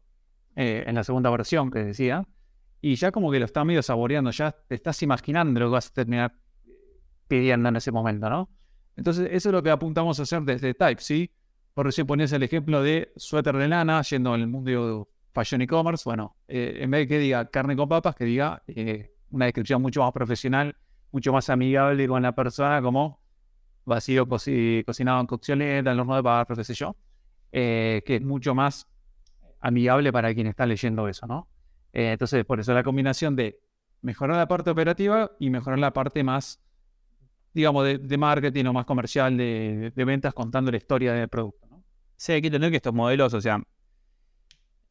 eh, 0.55 0.83
en 0.87 0.95
la 0.95 1.03
segunda 1.03 1.29
versión 1.29 1.69
que 1.69 1.79
decía, 1.79 2.27
y 2.81 2.95
ya 2.95 3.11
como 3.11 3.31
que 3.31 3.39
lo 3.39 3.45
estás 3.45 3.65
medio 3.65 3.81
saboreando, 3.81 4.31
ya 4.31 4.51
te 4.51 4.75
estás 4.75 5.01
imaginando 5.03 5.59
lo 5.59 5.67
que 5.67 5.71
vas 5.71 5.87
a 5.87 5.93
terminar 5.93 6.33
pidiendo 7.27 7.69
en 7.69 7.75
ese 7.75 7.91
momento, 7.91 8.29
¿no? 8.29 8.49
Entonces, 8.95 9.29
eso 9.31 9.49
es 9.49 9.53
lo 9.53 9.61
que 9.61 9.69
apuntamos 9.69 10.19
a 10.19 10.23
hacer 10.23 10.41
desde 10.43 10.73
Type, 10.73 11.01
¿sí? 11.01 11.31
Por 11.73 11.85
recién 11.85 12.07
ponías 12.07 12.31
el 12.31 12.43
ejemplo 12.43 12.81
de 12.81 13.11
suéter 13.17 13.57
de 13.57 13.67
lana, 13.67 14.01
yendo 14.01 14.33
en 14.33 14.41
el 14.41 14.47
mundo 14.47 14.71
de 14.71 15.05
fashion 15.33 15.61
e-commerce. 15.61 16.03
Bueno, 16.05 16.37
eh, 16.47 16.77
en 16.79 16.89
vez 16.89 17.01
de 17.01 17.07
que 17.07 17.19
diga 17.19 17.45
carne 17.49 17.75
con 17.75 17.89
papas, 17.89 18.15
que 18.15 18.23
diga 18.23 18.63
eh, 18.67 19.11
una 19.31 19.45
descripción 19.45 19.81
mucho 19.81 20.01
más 20.01 20.13
profesional, 20.13 20.75
mucho 21.11 21.33
más 21.33 21.49
amigable 21.49 22.07
con 22.07 22.23
la 22.23 22.33
persona, 22.33 22.81
como 22.81 23.19
vacío 23.83 24.27
cocinado 24.27 25.19
en 25.19 25.27
cocción 25.27 25.59
lenta, 25.59 25.91
en 25.91 25.99
horno 25.99 26.15
de 26.15 26.21
barro, 26.21 26.55
qué 26.55 26.63
sé 26.63 26.73
yo, 26.73 26.95
eh, 27.51 28.01
que 28.05 28.15
es 28.15 28.21
mucho 28.21 28.55
más 28.55 28.87
amigable 29.59 30.11
para 30.11 30.33
quien 30.33 30.47
está 30.47 30.65
leyendo 30.65 31.07
eso, 31.07 31.27
¿no? 31.27 31.47
entonces, 31.97 32.43
por 32.43 32.59
eso 32.59 32.73
la 32.73 32.83
combinación 32.83 33.37
de 33.37 33.57
mejorar 34.01 34.35
la 34.35 34.49
parte 34.49 34.69
operativa 34.69 35.31
y 35.39 35.49
mejorar 35.49 35.79
la 35.79 35.93
parte 35.93 36.25
más 36.25 36.59
digamos, 37.55 37.85
de, 37.85 38.17
marketing 38.17 38.65
o 38.65 38.73
más 38.73 38.85
comercial 38.85 39.37
de, 39.37 39.91
ventas 39.95 40.33
contando 40.33 40.69
la 40.71 40.77
historia 40.77 41.13
del 41.13 41.29
producto. 41.29 41.65
¿no? 41.69 41.83
Sí, 42.17 42.33
hay 42.33 42.41
que 42.41 42.47
entender 42.47 42.69
que 42.69 42.77
estos 42.77 42.93
modelos, 42.93 43.33
o 43.33 43.39
sea, 43.39 43.63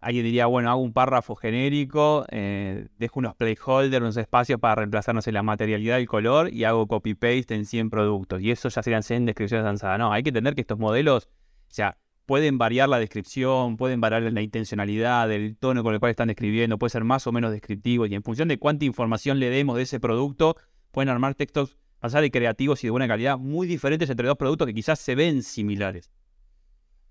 alguien 0.00 0.24
diría, 0.24 0.46
bueno, 0.46 0.70
hago 0.70 0.80
un 0.80 0.94
párrafo 0.94 1.36
genérico, 1.36 2.24
eh, 2.30 2.88
dejo 2.96 3.20
unos 3.20 3.34
placeholders, 3.36 4.00
unos 4.00 4.16
espacios 4.16 4.58
para 4.58 4.76
reemplazarnos 4.76 5.26
en 5.28 5.34
la 5.34 5.42
materialidad 5.42 5.98
y 5.98 6.06
color 6.06 6.52
y 6.52 6.64
hago 6.64 6.86
copy-paste 6.86 7.54
en 7.54 7.66
100 7.66 7.90
productos. 7.90 8.40
Y 8.40 8.50
eso 8.50 8.70
ya 8.70 8.82
serían 8.82 9.02
100 9.02 9.26
descripciones 9.26 9.64
avanzadas. 9.64 9.98
No, 9.98 10.10
hay 10.10 10.22
que 10.22 10.30
entender 10.30 10.54
que 10.54 10.62
estos 10.62 10.78
modelos, 10.78 11.28
o 11.68 11.74
sea, 11.74 11.98
pueden 12.24 12.56
variar 12.56 12.88
la 12.88 12.98
descripción, 12.98 13.76
pueden 13.76 14.00
variar 14.00 14.22
la 14.22 14.40
intencionalidad, 14.40 15.30
el 15.30 15.58
tono 15.58 15.82
con 15.82 15.92
el 15.92 16.00
cual 16.00 16.10
están 16.10 16.28
describiendo, 16.28 16.78
puede 16.78 16.90
ser 16.90 17.04
más 17.04 17.26
o 17.26 17.32
menos 17.32 17.52
descriptivo 17.52 18.06
y 18.06 18.14
en 18.14 18.22
función 18.22 18.48
de 18.48 18.58
cuánta 18.58 18.86
información 18.86 19.38
le 19.38 19.50
demos 19.50 19.76
de 19.76 19.82
ese 19.82 20.00
producto, 20.00 20.56
pueden 20.92 21.10
armar 21.10 21.34
textos 21.34 21.76
pasar 22.04 22.20
de 22.20 22.30
creativos 22.30 22.84
y 22.84 22.86
de 22.86 22.90
buena 22.90 23.08
calidad 23.08 23.38
muy 23.38 23.66
diferentes 23.66 24.10
entre 24.10 24.28
dos 24.28 24.36
productos 24.36 24.66
que 24.66 24.74
quizás 24.74 24.98
se 24.98 25.14
ven 25.14 25.42
similares. 25.42 26.10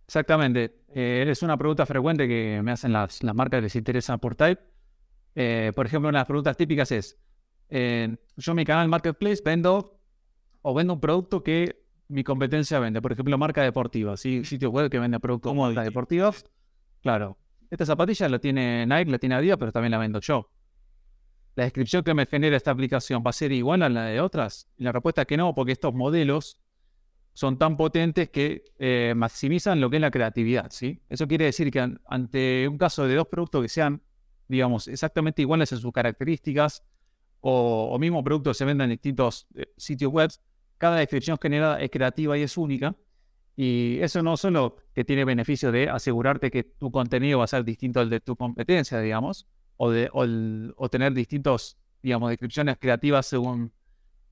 Exactamente. 0.05 0.83
Eh, 0.93 1.25
es 1.27 1.41
una 1.41 1.57
pregunta 1.57 1.88
frecuente 1.88 2.27
que 2.27 2.62
me 2.63 2.71
hacen 2.71 2.93
las, 2.93 3.23
marcas 3.23 3.57
que 3.57 3.62
les 3.63 3.75
interesa 3.75 4.19
por 4.19 4.35
Type. 4.35 4.62
Eh, 5.33 5.71
por 5.75 5.88
ejemplo, 5.88 6.09
una 6.09 6.19
de 6.19 6.21
las 6.21 6.27
preguntas 6.27 6.55
típicas 6.55 6.91
es, 6.91 7.17
eh, 7.69 8.15
yo 8.38 8.51
en 8.51 8.55
mi 8.55 8.65
canal 8.65 8.88
Marketplace 8.88 9.41
vendo 9.43 10.00
o 10.62 10.75
vendo 10.75 10.93
un 10.93 11.00
producto 11.00 11.41
que 11.41 11.88
mi 12.09 12.23
competencia 12.23 12.77
vende. 12.77 13.01
Por 13.01 13.13
ejemplo, 13.13 13.35
marca 13.35 13.63
deportiva, 13.63 14.15
¿sí? 14.15 14.45
sitio 14.45 14.69
web 14.69 14.91
que 14.91 15.00
vende 15.00 15.19
productos 15.19 15.55
deportivos. 15.73 16.45
Claro. 17.01 17.39
Esta 17.71 17.88
zapatilla 17.88 18.29
la 18.29 18.38
tiene 18.38 18.85
Nike, 18.85 19.09
la 19.09 19.17
tiene 19.17 19.33
Adidas, 19.33 19.57
pero 19.57 19.71
también 19.71 19.89
la 19.89 19.97
vendo 19.97 20.19
yo 20.19 20.51
la 21.55 21.65
descripción 21.65 22.03
que 22.03 22.13
me 22.13 22.25
genera 22.25 22.57
esta 22.57 22.72
aplicación 22.72 23.24
va 23.25 23.29
a 23.29 23.33
ser 23.33 23.51
igual 23.51 23.83
a 23.83 23.89
la 23.89 24.05
de 24.05 24.19
otras? 24.22 24.67
La 24.77 24.91
respuesta 24.91 25.22
es 25.22 25.27
que 25.27 25.38
no, 25.38 25.53
porque 25.53 25.74
estos 25.74 25.93
modelos 25.93 26.60
son 27.33 27.57
tan 27.57 27.77
potentes 27.77 28.29
que 28.29 28.63
eh, 28.77 29.13
maximizan 29.15 29.81
lo 29.81 29.89
que 29.89 29.98
es 29.98 30.01
la 30.01 30.12
creatividad, 30.12 30.72
¿sí? 30.72 31.01
Eso 31.10 31.27
quiere 31.27 31.45
decir 31.45 31.72
que 31.72 31.95
ante 32.05 32.67
un 32.67 32.77
caso 32.77 33.07
de 33.07 33.15
dos 33.15 33.27
productos 33.27 33.63
que 33.63 33.69
sean, 33.69 34.01
digamos, 34.48 34.88
exactamente 34.88 35.41
iguales 35.41 35.72
en 35.72 35.79
sus 35.79 35.91
características, 35.91 36.83
o, 37.41 37.89
o 37.91 38.00
mismo 38.00 38.24
productos 38.24 38.57
se 38.57 38.65
vendan 38.65 38.86
en 38.86 38.91
distintos 38.91 39.48
eh, 39.55 39.65
sitios 39.77 40.12
web, 40.12 40.31
cada 40.77 40.98
descripción 40.98 41.38
generada 41.41 41.79
es 41.81 41.89
creativa 41.89 42.38
y 42.38 42.43
es 42.43 42.57
única. 42.57 42.95
Y 43.55 44.00
eso 44.01 44.24
no 44.24 44.36
solo 44.36 44.77
que 44.93 45.03
tiene 45.03 45.25
beneficio 45.25 45.72
de 45.72 45.88
asegurarte 45.88 46.50
que 46.50 46.63
tu 46.63 46.91
contenido 46.91 47.39
va 47.39 47.45
a 47.45 47.48
ser 47.48 47.63
distinto 47.63 48.00
al 48.00 48.10
de 48.10 48.19
tu 48.19 48.36
competencia, 48.36 49.00
digamos, 49.00 49.48
o, 49.77 50.89
tener 50.89 51.13
distintos, 51.13 51.77
digamos, 52.01 52.30
descripciones 52.30 52.77
creativas 52.80 53.25
según 53.25 53.72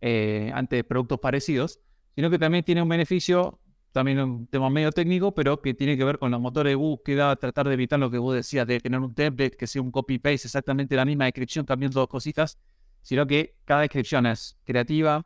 eh, 0.02 0.52
ante 0.54 0.84
productos 0.84 1.20
parecidos, 1.20 1.80
sino 2.16 2.30
que 2.30 2.40
también 2.40 2.64
tiene 2.64 2.82
un 2.82 2.90
beneficio, 2.90 3.60
también 3.92 4.20
un 4.20 4.48
tema 4.48 4.70
medio 4.70 4.92
técnico, 4.92 5.34
pero 5.34 5.62
que 5.62 5.74
tiene 5.74 5.98
que 5.98 6.04
ver 6.04 6.18
con 6.18 6.32
los 6.32 6.40
motores 6.40 6.72
de 6.72 6.76
búsqueda, 6.76 7.36
tratar 7.36 7.68
de 7.68 7.74
evitar 7.74 8.00
lo 8.00 8.10
que 8.10 8.18
vos 8.18 8.36
decías, 8.36 8.66
de 8.68 8.80
tener 8.80 9.00
un 9.00 9.14
template 9.14 9.58
que 9.58 9.68
sea 9.68 9.82
un 9.82 9.92
copy-paste, 9.92 10.48
exactamente 10.48 10.96
la 10.96 11.06
misma 11.06 11.26
descripción, 11.26 11.66
cambiando 11.66 12.00
dos 12.00 12.10
cositas, 12.10 12.58
sino 13.02 13.26
que 13.28 13.58
cada 13.66 13.82
descripción 13.82 14.26
es 14.26 14.58
creativa, 14.64 15.26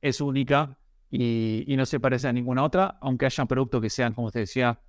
es 0.00 0.20
única 0.20 0.78
y, 1.10 1.74
no 1.76 1.86
se 1.86 2.00
parece 2.00 2.28
a 2.28 2.32
ninguna 2.32 2.64
otra, 2.64 2.98
aunque 3.00 3.26
haya 3.26 3.44
productos 3.44 3.82
que 3.82 3.90
sean, 3.90 4.14
como 4.14 4.30
te 4.30 4.40
decía, 4.40 4.80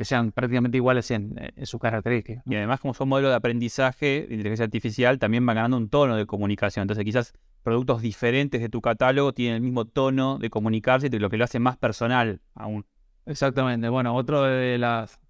que 0.00 0.06
sean 0.06 0.32
prácticamente 0.32 0.78
iguales 0.78 1.10
en, 1.10 1.38
sus 1.64 1.78
características. 1.78 2.42
Y 2.46 2.54
además, 2.54 2.80
como 2.80 2.94
son 2.94 3.10
modelos 3.10 3.32
de 3.32 3.36
aprendizaje 3.36 4.24
de 4.26 4.34
inteligencia 4.34 4.64
artificial, 4.64 5.18
también 5.18 5.44
van 5.44 5.56
ganando 5.56 5.76
un 5.76 5.90
tono 5.90 6.16
de 6.16 6.24
comunicación. 6.24 6.84
Entonces, 6.84 7.04
quizás 7.04 7.34
productos 7.62 8.00
diferentes 8.00 8.62
de 8.62 8.70
tu 8.70 8.80
catálogo 8.80 9.34
tienen 9.34 9.56
el 9.56 9.60
mismo 9.60 9.84
tono 9.84 10.38
de 10.38 10.48
comunicarse, 10.48 11.10
lo 11.10 11.28
que 11.28 11.36
lo 11.36 11.44
hace 11.44 11.58
más 11.58 11.76
personal 11.76 12.40
aún. 12.54 12.86
Exactamente. 13.26 13.90
Bueno, 13.90 14.16
otro 14.16 14.44
de 14.44 14.78
las, 14.78 15.20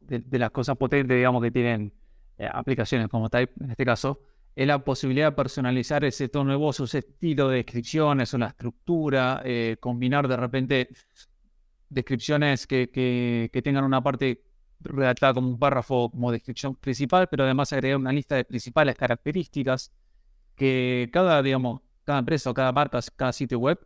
de, 0.00 0.38
las 0.40 0.50
cosas 0.50 0.76
potentes, 0.76 1.16
digamos, 1.16 1.40
que 1.40 1.52
tienen 1.52 1.92
eh, 2.38 2.48
aplicaciones 2.52 3.06
como 3.06 3.30
Type, 3.30 3.52
en 3.62 3.70
este 3.70 3.84
caso, 3.84 4.22
es 4.56 4.66
la 4.66 4.80
posibilidad 4.80 5.30
de 5.30 5.36
personalizar 5.36 6.04
ese 6.04 6.28
tono 6.28 6.50
de 6.50 6.56
voz, 6.56 6.80
ese 6.80 6.98
estilo 6.98 7.48
de 7.48 7.58
descripciones 7.58 8.34
o 8.34 8.38
la 8.38 8.48
estructura, 8.48 9.40
eh, 9.44 9.76
combinar 9.78 10.26
de 10.26 10.36
repente 10.36 10.88
descripciones 11.88 12.66
que, 12.66 12.90
que, 12.90 13.62
tengan 13.62 13.84
una 13.84 14.02
parte 14.02 14.42
redactada 14.80 15.34
como 15.34 15.48
un 15.48 15.58
párrafo 15.58 16.10
como 16.10 16.32
descripción 16.32 16.74
principal, 16.76 17.28
pero 17.28 17.44
además 17.44 17.72
agregar 17.72 17.98
una 17.98 18.12
lista 18.12 18.36
de 18.36 18.44
principales 18.44 18.94
características 18.96 19.92
que 20.54 21.08
cada, 21.12 21.42
digamos, 21.42 21.82
cada 22.04 22.18
empresa 22.18 22.50
o 22.50 22.54
cada 22.54 22.72
marca, 22.72 23.00
cada 23.16 23.32
sitio 23.32 23.58
web 23.58 23.78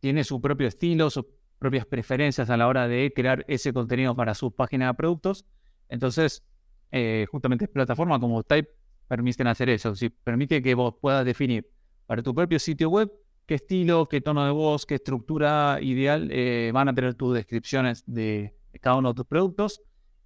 tiene 0.00 0.24
su 0.24 0.40
propio 0.40 0.68
estilo, 0.68 1.10
sus 1.10 1.24
propias 1.58 1.86
preferencias 1.86 2.50
a 2.50 2.56
la 2.56 2.68
hora 2.68 2.88
de 2.88 3.12
crear 3.14 3.44
ese 3.48 3.72
contenido 3.72 4.14
para 4.14 4.34
sus 4.34 4.52
páginas 4.52 4.90
de 4.90 4.94
productos. 4.94 5.46
Entonces, 5.88 6.44
eh, 6.92 7.26
justamente 7.30 7.68
plataformas 7.68 8.20
como 8.20 8.42
Type 8.42 8.70
permiten 9.08 9.46
hacer 9.46 9.70
eso. 9.70 9.94
Si 9.94 10.10
permite 10.10 10.62
que 10.62 10.74
vos 10.74 10.94
puedas 11.00 11.24
definir 11.24 11.70
para 12.06 12.22
tu 12.22 12.34
propio 12.34 12.58
sitio 12.58 12.90
web 12.90 13.10
qué 13.46 13.54
estilo, 13.54 14.08
qué 14.08 14.20
tono 14.20 14.44
de 14.44 14.50
voz, 14.50 14.86
qué 14.86 14.96
estructura 14.96 15.78
ideal 15.80 16.28
eh, 16.30 16.70
van 16.72 16.88
a 16.88 16.94
tener 16.94 17.14
tus 17.14 17.34
descripciones 17.34 18.04
de, 18.06 18.54
cada 18.80 18.96
uno 18.96 19.10
de 19.10 19.14
tus 19.14 19.26
productos 19.26 19.82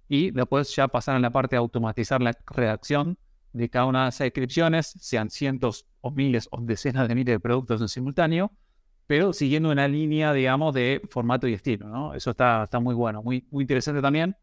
y 0.07 0.31
después 0.31 0.75
ya 0.75 0.87
pasar 0.87 1.15
a 1.15 1.19
la 1.19 1.31
parte 1.31 1.55
de 1.55 1.59
automatizar 1.59 2.21
la 2.21 2.33
redacción 2.47 3.17
de 3.53 3.69
cada 3.69 3.85
una 3.85 4.03
de 4.03 4.09
esas 4.09 4.25
descripciones, 4.25 4.93
sean 4.99 5.29
cientos 5.29 5.85
o 6.01 6.11
miles 6.11 6.47
o 6.51 6.61
decenas 6.61 7.07
de 7.07 7.15
miles 7.15 7.35
de 7.35 7.39
productos 7.39 7.81
en 7.81 7.87
simultáneo, 7.87 8.51
pero 9.07 9.33
siguiendo 9.33 9.71
una 9.71 9.87
línea, 9.87 10.33
digamos, 10.33 10.73
de 10.73 11.01
formato 11.09 11.47
y 11.47 11.53
estilo, 11.53 11.87
¿no? 11.87 12.13
Eso 12.13 12.31
está, 12.31 12.63
está 12.63 12.79
muy 12.79 12.93
bueno, 12.93 13.23
muy, 13.23 13.47
muy 13.49 13.63
interesante 13.63 14.01
también, 14.01 14.35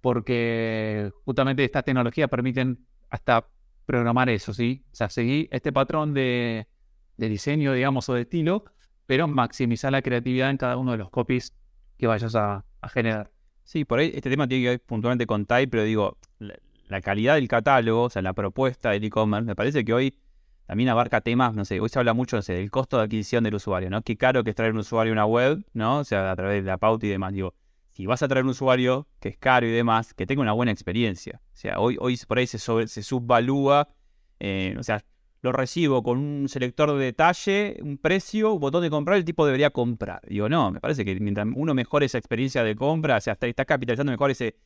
porque 0.00 1.12
justamente 1.24 1.64
estas 1.64 1.84
tecnologías 1.84 2.28
permiten 2.28 2.84
hasta 3.10 3.48
programar 3.86 4.28
eso, 4.28 4.52
¿sí? 4.52 4.84
O 4.92 4.94
sea, 4.94 5.08
seguir 5.08 5.48
este 5.52 5.72
patrón 5.72 6.14
de, 6.14 6.66
diseño, 7.18 7.72
digamos, 7.72 8.08
o 8.08 8.14
de 8.14 8.22
estilo, 8.22 8.64
pero 9.06 9.26
maximizar 9.26 9.90
la 9.90 10.02
creatividad 10.02 10.50
en 10.50 10.58
cada 10.58 10.76
uno 10.76 10.92
de 10.92 10.98
los 10.98 11.10
copies 11.10 11.54
que 11.96 12.06
vayas 12.06 12.34
a, 12.34 12.64
generar. 12.92 13.30
Sí, 13.64 13.84
por 13.84 13.98
ahí 13.98 14.12
este 14.14 14.30
tema 14.30 14.46
tiene 14.46 14.64
que 14.64 14.68
ver 14.70 14.80
puntualmente 14.80 15.26
con 15.26 15.44
Type, 15.44 15.68
pero 15.68 15.82
digo, 15.82 16.18
la, 16.38 17.00
calidad 17.00 17.34
del 17.34 17.48
catálogo, 17.48 18.04
o 18.04 18.10
sea, 18.10 18.22
la 18.22 18.32
propuesta 18.32 18.90
del 18.90 19.04
e-commerce, 19.04 19.46
me 19.46 19.56
parece 19.56 19.84
que 19.84 19.92
hoy 19.92 20.14
también 20.66 20.90
abarca 20.90 21.20
temas, 21.20 21.54
no 21.54 21.64
sé, 21.64 21.80
hoy 21.80 21.88
se 21.88 21.98
habla 21.98 22.14
mucho, 22.14 22.36
no 22.36 22.42
sé, 22.42 22.54
del 22.54 22.70
costo 22.70 22.98
de 22.98 23.04
adquisición 23.04 23.44
del 23.44 23.54
usuario, 23.54 23.90
¿no? 23.90 24.02
Qué 24.02 24.16
caro 24.16 24.44
que 24.44 24.50
es 24.50 24.56
traer 24.56 24.72
un 24.72 24.78
usuario 24.78 25.12
a 25.12 25.14
una 25.14 25.26
web, 25.26 25.64
¿no? 25.72 25.98
O 25.98 26.04
sea, 26.04 26.30
a 26.30 26.36
través 26.36 26.62
de 26.62 26.70
la 26.70 26.76
pauta 26.76 27.06
y 27.06 27.08
demás. 27.08 27.32
Digo, 27.32 27.54
si 27.90 28.06
vas 28.06 28.22
a 28.22 28.28
traer 28.28 28.44
un 28.44 28.50
usuario 28.50 29.08
que 29.18 29.30
es 29.30 29.38
caro 29.38 29.66
y 29.66 29.70
demás, 29.70 30.14
que 30.14 30.26
tenga 30.26 30.42
una 30.42 30.52
buena 30.52 30.70
experiencia. 30.70 31.40
O 31.52 31.56
sea, 31.56 31.80
hoy, 31.80 31.96
hoy 31.98 32.18
por 32.28 32.38
ahí 32.38 32.46
se, 32.46 32.58
se 32.58 33.02
subvalúa, 33.02 33.88
eh, 34.38 34.76
o 34.78 34.82
sea, 34.82 35.02
lo 35.40 35.52
recibo 35.52 36.02
con 36.02 36.18
un 36.18 36.48
selector 36.48 36.92
de 36.96 37.04
detalle, 37.04 37.78
un 37.82 37.98
precio, 37.98 38.54
un 38.54 38.60
botón 38.60 38.82
de 38.82 38.90
comprar, 38.90 39.16
el 39.16 39.24
tipo 39.24 39.46
debería 39.46 39.70
comprar. 39.70 40.20
Digo, 40.28 40.48
no, 40.48 40.70
me 40.70 40.80
parece 40.80 41.04
que 41.04 41.18
mientras 41.20 41.46
uno 41.54 41.74
mejore 41.74 42.06
esa 42.06 42.18
experiencia 42.18 42.64
de 42.64 42.74
compra, 42.74 43.16
o 43.16 43.20
sea, 43.20 43.34
está, 43.34 43.46
está 43.46 43.64
capitalizando 43.64 44.10
mejor 44.10 44.30
ese, 44.30 44.56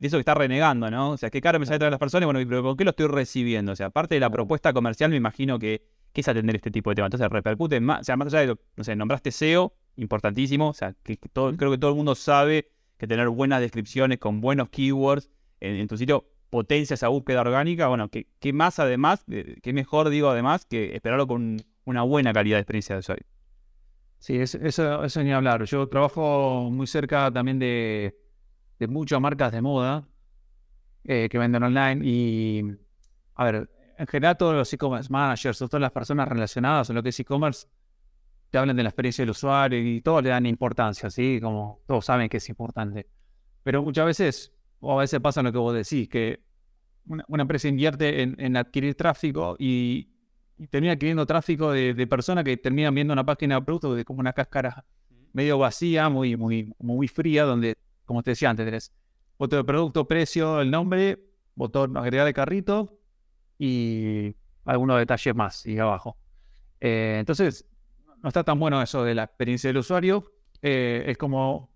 de 0.00 0.06
eso 0.08 0.16
que 0.16 0.20
está 0.20 0.34
renegando, 0.34 0.90
¿no? 0.90 1.10
O 1.10 1.16
sea, 1.16 1.30
qué 1.30 1.40
caro 1.40 1.58
me 1.60 1.66
sale 1.66 1.78
traer 1.78 1.92
las 1.92 2.00
personas, 2.00 2.26
bueno, 2.26 2.40
pero 2.48 2.62
¿con 2.62 2.76
qué 2.76 2.84
lo 2.84 2.90
estoy 2.90 3.06
recibiendo? 3.06 3.72
O 3.72 3.76
sea, 3.76 3.86
aparte 3.86 4.14
de 4.14 4.20
la 4.20 4.30
propuesta 4.30 4.72
comercial, 4.72 5.10
me 5.10 5.16
imagino 5.16 5.58
que, 5.58 5.82
es 6.14 6.28
atender 6.28 6.56
este 6.56 6.70
tipo 6.70 6.90
de 6.90 6.96
temas. 6.96 7.08
Entonces, 7.08 7.30
repercute 7.30 7.80
más, 7.80 8.00
o 8.00 8.04
sea, 8.04 8.16
más 8.16 8.26
allá 8.28 8.40
de 8.40 8.46
lo, 8.48 8.58
no 8.76 8.84
sé, 8.84 8.96
nombraste 8.96 9.30
SEO, 9.30 9.74
importantísimo, 9.96 10.68
o 10.68 10.74
sea, 10.74 10.94
que, 11.02 11.16
todo, 11.16 11.56
creo 11.56 11.70
que 11.70 11.78
todo 11.78 11.90
el 11.90 11.96
mundo 11.96 12.14
sabe 12.14 12.70
que 12.98 13.06
tener 13.06 13.28
buenas 13.28 13.60
descripciones 13.60 14.18
con 14.18 14.40
buenos 14.40 14.68
keywords 14.70 15.30
en, 15.60 15.86
tu 15.86 15.96
sitio 15.96 16.26
potencia 16.50 16.94
esa 16.94 17.08
búsqueda 17.08 17.40
orgánica. 17.40 17.88
Bueno, 17.88 18.10
¿qué, 18.10 18.52
más 18.52 18.78
además, 18.78 19.24
qué 19.62 19.72
mejor 19.72 20.10
digo 20.10 20.28
además 20.28 20.66
que 20.66 20.94
esperarlo 20.94 21.26
con 21.26 21.62
una 21.84 22.02
buena 22.02 22.32
calidad 22.32 22.56
de 22.56 22.62
experiencia 22.62 22.96
de 22.96 23.00
usuario? 23.00 23.26
Sí, 24.18 24.36
eso, 24.36 24.58
eso, 25.04 25.22
ni 25.22 25.32
hablar. 25.32 25.64
Yo 25.64 25.88
trabajo 25.88 26.68
muy 26.70 26.86
cerca 26.86 27.30
también 27.30 27.58
de, 27.58 28.14
muchas 28.88 29.20
marcas 29.20 29.52
de 29.52 29.62
moda 29.62 30.06
eh, 31.04 31.28
que 31.30 31.38
venden 31.38 31.62
online 31.62 32.00
y, 32.04 32.62
a 33.34 33.44
ver, 33.44 33.70
en 33.96 34.06
general 34.06 34.36
todos 34.36 34.54
los 34.54 34.72
e-commerce 34.72 35.10
managers, 35.10 35.58
todas 35.58 35.80
las 35.80 35.92
personas 35.92 36.28
relacionadas 36.28 36.90
en 36.90 36.96
lo 36.96 37.02
que 37.02 37.08
es 37.10 37.20
e-commerce, 37.20 37.66
te 38.50 38.58
hablan 38.58 38.76
de 38.76 38.82
la 38.82 38.88
experiencia 38.90 39.22
del 39.22 39.30
usuario 39.30 39.78
y 39.78 40.02
todos 40.02 40.22
le 40.22 40.30
dan 40.30 40.44
importancia, 40.44 41.08
¿sí? 41.08 41.38
Como 41.40 41.80
todos 41.86 42.04
saben 42.04 42.28
que 42.28 42.38
es 42.38 42.48
importante. 42.48 43.08
Pero 43.62 43.82
muchas 43.82 44.06
veces, 44.06 44.52
o 44.80 44.98
a 44.98 45.02
veces 45.02 45.20
pasa 45.20 45.42
lo 45.42 45.52
que 45.52 45.58
vos 45.58 45.74
decís, 45.74 46.08
que 46.08 46.40
una, 47.06 47.42
empresa 47.42 47.68
invierte 47.68 48.22
en, 48.22 48.56
adquirir 48.56 48.94
tráfico 48.94 49.56
y, 49.58 50.08
termina 50.70 50.92
adquiriendo 50.92 51.24
tráfico 51.24 51.72
de, 51.72 52.06
personas 52.06 52.44
que 52.44 52.56
terminan 52.56 52.94
viendo 52.94 53.12
una 53.12 53.24
página 53.24 53.56
de 53.56 53.62
producto 53.62 53.94
de 53.94 54.04
como 54.04 54.20
una 54.20 54.32
cáscara 54.32 54.84
medio 55.32 55.58
vacía, 55.58 56.08
muy, 56.08 56.36
muy, 56.36 56.74
muy 56.78 57.08
fría, 57.08 57.44
donde, 57.44 57.76
como 58.04 58.22
te 58.22 58.32
decía 58.32 58.50
antes, 58.50 58.66
tenés 58.66 58.92
foto 59.38 59.56
de 59.56 59.64
producto, 59.64 60.06
precio, 60.06 60.60
el 60.60 60.70
nombre, 60.70 61.18
botón 61.54 61.96
agregar 61.96 62.26
de 62.26 62.34
carrito 62.34 62.98
y 63.58 64.34
algunos 64.64 64.98
detalles 64.98 65.34
más 65.34 65.66
y 65.66 65.78
abajo. 65.78 66.16
Eh, 66.80 67.16
entonces, 67.20 67.66
no 68.22 68.28
está 68.28 68.44
tan 68.44 68.58
bueno 68.58 68.82
eso 68.82 69.04
de 69.04 69.14
la 69.14 69.24
experiencia 69.24 69.68
del 69.68 69.78
usuario. 69.78 70.32
Eh, 70.62 71.04
es 71.06 71.16
como 71.16 71.70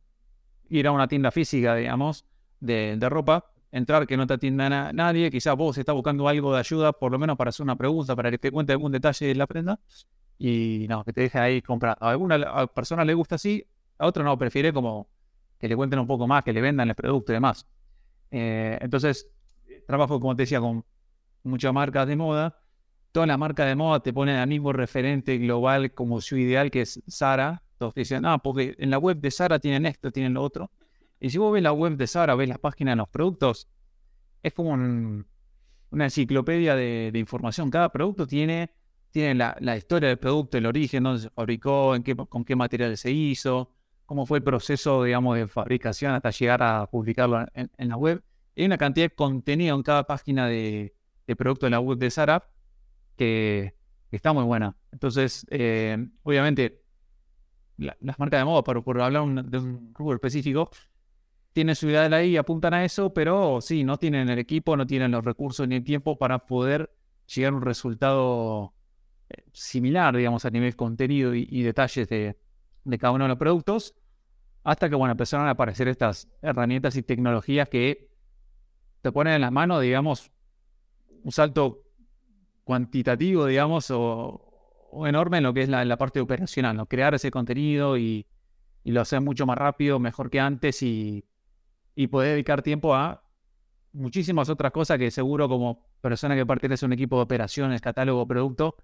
ir 0.68 0.86
a 0.86 0.92
una 0.92 1.08
tienda 1.08 1.30
física, 1.30 1.74
digamos, 1.74 2.26
de, 2.64 3.08
ropa, 3.08 3.46
entrar 3.70 4.06
que 4.06 4.16
no 4.16 4.26
te 4.26 4.34
atienda 4.34 4.92
nadie, 4.92 5.30
quizás 5.30 5.56
vos 5.56 5.76
estás 5.78 5.94
buscando 5.94 6.28
algo 6.28 6.52
de 6.52 6.60
ayuda, 6.60 6.92
por 6.92 7.12
lo 7.12 7.18
menos 7.18 7.36
para 7.36 7.50
hacer 7.50 7.64
una 7.64 7.76
pregunta, 7.76 8.14
para 8.14 8.30
que 8.30 8.38
te 8.38 8.50
cuente 8.50 8.72
algún 8.72 8.92
detalle 8.92 9.26
de 9.26 9.34
la 9.34 9.46
prenda, 9.46 9.80
y 10.38 10.86
no, 10.88 11.04
que 11.04 11.12
te 11.12 11.22
deje 11.22 11.38
ahí 11.38 11.62
comprar. 11.62 11.96
A 12.00 12.10
alguna 12.10 12.66
persona 12.68 13.04
le 13.04 13.14
gusta 13.14 13.36
así, 13.36 13.64
a 13.98 14.06
otra 14.06 14.24
no, 14.24 14.36
prefiere 14.38 14.72
como 14.72 15.08
que 15.58 15.68
le 15.68 15.76
cuenten 15.76 15.98
un 15.98 16.06
poco 16.06 16.26
más, 16.26 16.44
que 16.44 16.52
le 16.52 16.60
vendan 16.60 16.88
el 16.88 16.94
producto 16.94 17.32
y 17.32 17.34
demás. 17.34 17.66
Eh, 18.30 18.78
entonces, 18.80 19.28
trabajo, 19.86 20.20
como 20.20 20.34
te 20.34 20.42
decía, 20.42 20.60
con 20.60 20.84
muchas 21.42 21.72
marcas 21.72 22.06
de 22.06 22.16
moda 22.16 22.58
toda 23.14 23.28
la 23.28 23.36
marca 23.38 23.64
de 23.64 23.76
moda 23.76 24.00
te 24.00 24.12
ponen 24.12 24.34
al 24.34 24.48
mismo 24.48 24.72
referente 24.72 25.38
global 25.38 25.94
como 25.94 26.20
su 26.20 26.36
ideal, 26.36 26.72
que 26.72 26.80
es 26.80 27.00
Sara. 27.06 27.62
Todos 27.78 27.94
te 27.94 28.00
dicen, 28.00 28.26
ah, 28.26 28.38
porque 28.38 28.74
en 28.76 28.90
la 28.90 28.98
web 28.98 29.18
de 29.18 29.30
Sara 29.30 29.60
tienen 29.60 29.86
esto, 29.86 30.10
tienen 30.10 30.34
lo 30.34 30.42
otro. 30.42 30.72
Y 31.24 31.30
si 31.30 31.38
vos 31.38 31.54
ves 31.54 31.62
la 31.62 31.72
web 31.72 31.96
de 31.96 32.06
Sara, 32.06 32.34
ves 32.34 32.50
la 32.50 32.58
página 32.58 32.90
de 32.90 32.96
los 32.96 33.08
productos, 33.08 33.66
es 34.42 34.52
como 34.52 34.74
una 34.74 36.04
enciclopedia 36.04 36.76
de, 36.76 37.10
información. 37.14 37.70
Cada 37.70 37.90
producto 37.90 38.26
tiene, 38.26 38.72
tiene 39.10 39.34
la, 39.34 39.74
historia 39.74 40.10
del 40.10 40.18
producto, 40.18 40.58
el 40.58 40.66
origen, 40.66 41.02
dónde 41.02 41.22
se 41.22 41.30
fabricó, 41.30 41.94
con 42.28 42.44
qué 42.44 42.54
material 42.54 42.94
se 42.98 43.10
hizo, 43.10 43.70
cómo 44.04 44.26
fue 44.26 44.36
el 44.36 44.44
proceso, 44.44 45.02
digamos, 45.02 45.38
de 45.38 45.48
fabricación 45.48 46.12
hasta 46.12 46.28
llegar 46.28 46.62
a 46.62 46.90
publicarlo 46.90 47.46
en, 47.54 47.88
la 47.88 47.96
web. 47.96 48.22
hay 48.54 48.66
una 48.66 48.76
cantidad 48.76 49.06
de 49.06 49.14
contenido 49.14 49.76
en 49.76 49.82
cada 49.82 50.04
página 50.04 50.46
de, 50.46 50.94
producto 51.38 51.64
de 51.64 51.70
la 51.70 51.80
web 51.80 51.96
de 51.96 52.10
Sara 52.10 52.46
que, 53.16 53.74
está 54.10 54.34
muy 54.34 54.44
buena. 54.44 54.76
Entonces, 54.92 55.46
eh, 55.48 56.06
obviamente, 56.22 56.82
las 57.78 58.18
marcas 58.18 58.40
de 58.42 58.44
moda, 58.44 58.62
por, 58.62 58.84
por 58.84 59.00
hablar 59.00 59.26
de 59.46 59.58
un 59.58 59.94
rubro 59.94 60.16
específico, 60.16 60.70
tienen 61.54 61.76
su 61.76 61.88
idea 61.88 62.08
de 62.08 62.16
ahí 62.16 62.30
y 62.30 62.36
apuntan 62.36 62.74
a 62.74 62.84
eso, 62.84 63.14
pero 63.14 63.60
sí, 63.60 63.84
no 63.84 63.96
tienen 63.96 64.28
el 64.28 64.40
equipo, 64.40 64.76
no 64.76 64.86
tienen 64.86 65.12
los 65.12 65.24
recursos 65.24 65.66
ni 65.68 65.76
el 65.76 65.84
tiempo 65.84 66.18
para 66.18 66.40
poder 66.40 66.90
llegar 67.32 67.52
a 67.52 67.56
un 67.56 67.62
resultado 67.62 68.74
similar, 69.52 70.16
digamos, 70.16 70.44
a 70.44 70.50
nivel 70.50 70.74
contenido 70.74 71.32
y, 71.32 71.62
detalles 71.62 72.08
de, 72.08 72.36
cada 72.98 73.12
uno 73.12 73.24
de 73.24 73.28
los 73.28 73.38
productos, 73.38 73.94
hasta 74.64 74.88
que, 74.88 74.96
bueno, 74.96 75.12
empezaron 75.12 75.46
a 75.46 75.50
aparecer 75.50 75.86
estas 75.86 76.28
herramientas 76.42 76.96
y 76.96 77.02
tecnologías 77.04 77.68
que 77.68 78.10
te 79.00 79.12
ponen 79.12 79.34
en 79.34 79.40
las 79.42 79.52
manos, 79.52 79.80
digamos, 79.80 80.32
un 81.22 81.30
salto 81.30 81.84
cuantitativo, 82.64 83.46
digamos, 83.46 83.92
o, 83.92 84.40
enorme 85.06 85.38
en 85.38 85.44
lo 85.44 85.54
que 85.54 85.62
es 85.62 85.68
la, 85.68 85.96
parte 85.96 86.20
operacional, 86.20 86.76
¿no? 86.76 86.86
Crear 86.86 87.14
ese 87.14 87.30
contenido 87.30 87.96
y, 87.96 88.26
lo 88.82 89.00
hacer 89.00 89.20
mucho 89.20 89.46
más 89.46 89.56
rápido, 89.56 90.00
mejor 90.00 90.30
que 90.30 90.40
antes 90.40 90.82
y, 90.82 91.24
y 91.94 92.06
poder 92.08 92.32
dedicar 92.32 92.62
tiempo 92.62 92.94
a 92.94 93.22
muchísimas 93.92 94.48
otras 94.48 94.72
cosas 94.72 94.98
que 94.98 95.10
seguro 95.10 95.48
como 95.48 95.86
persona 96.00 96.34
que 96.34 96.44
pertenece 96.44 96.84
a 96.84 96.88
un 96.88 96.92
equipo 96.92 97.16
de 97.16 97.22
operaciones, 97.22 97.80
catálogo, 97.80 98.26
producto, 98.26 98.76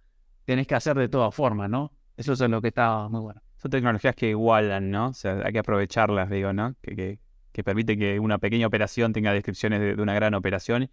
tenés 0.44 0.66
que 0.66 0.74
hacer 0.74 0.96
de 0.96 1.08
todas 1.08 1.34
formas, 1.34 1.68
¿no? 1.68 1.92
Eso 2.16 2.32
es 2.32 2.40
lo 2.40 2.60
que 2.60 2.68
está 2.68 3.08
muy 3.08 3.20
bueno. 3.20 3.42
Son 3.56 3.70
tecnologías 3.70 4.14
que 4.14 4.30
igualan, 4.30 4.90
¿no? 4.90 5.08
O 5.08 5.14
sea, 5.14 5.40
hay 5.44 5.52
que 5.52 5.58
aprovecharlas, 5.58 6.30
digo, 6.30 6.52
¿no? 6.52 6.74
Que, 6.80 6.96
que, 6.96 7.18
que 7.52 7.64
permite 7.64 7.98
que 7.98 8.20
una 8.20 8.38
pequeña 8.38 8.66
operación 8.66 9.12
tenga 9.12 9.32
descripciones 9.32 9.80
de, 9.80 10.02
una 10.02 10.14
gran 10.14 10.34
operación. 10.34 10.90